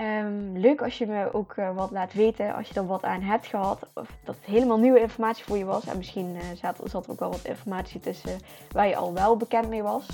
Um, 0.00 0.58
leuk 0.58 0.82
als 0.82 0.98
je 0.98 1.06
me 1.06 1.32
ook 1.32 1.56
uh, 1.56 1.76
wat 1.76 1.90
laat 1.90 2.12
weten 2.12 2.54
als 2.54 2.68
je 2.68 2.74
er 2.74 2.86
wat 2.86 3.02
aan 3.02 3.22
hebt 3.22 3.46
gehad. 3.46 3.88
Of 3.94 4.08
dat 4.24 4.34
het 4.34 4.44
helemaal 4.44 4.78
nieuwe 4.78 5.00
informatie 5.00 5.44
voor 5.44 5.58
je 5.58 5.64
was. 5.64 5.86
En 5.86 5.96
misschien 5.96 6.34
uh, 6.34 6.42
zat, 6.54 6.80
zat, 6.84 7.04
er 7.04 7.10
ook 7.10 7.18
wel 7.18 7.30
wat 7.30 7.44
informatie 7.44 8.00
tussen 8.00 8.38
waar 8.72 8.88
je 8.88 8.96
al 8.96 9.14
wel 9.14 9.36
bekend 9.36 9.68
mee 9.68 9.82
was. 9.82 10.06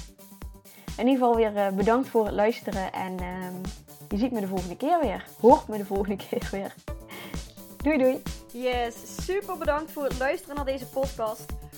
In 0.97 1.07
ieder 1.07 1.27
geval 1.27 1.37
weer 1.37 1.75
bedankt 1.75 2.09
voor 2.09 2.25
het 2.25 2.35
luisteren. 2.35 2.93
En 2.93 3.13
um, 3.13 3.61
je 4.09 4.17
ziet 4.17 4.33
me 4.33 4.41
de 4.41 4.49
volgende 4.49 4.77
keer 4.77 5.01
weer. 5.01 5.25
Hoort 5.41 5.69
me 5.69 5.77
de 5.77 5.85
volgende 5.85 6.17
keer 6.29 6.49
weer. 6.51 6.75
Doei 7.77 7.99
doei. 7.99 8.23
Yes, 8.53 9.25
super 9.25 9.59
bedankt 9.59 9.93
voor 9.93 10.05
het 10.05 10.19
luisteren 10.19 10.57
naar 10.57 10.65
deze 10.65 10.87
podcast. 10.87 11.64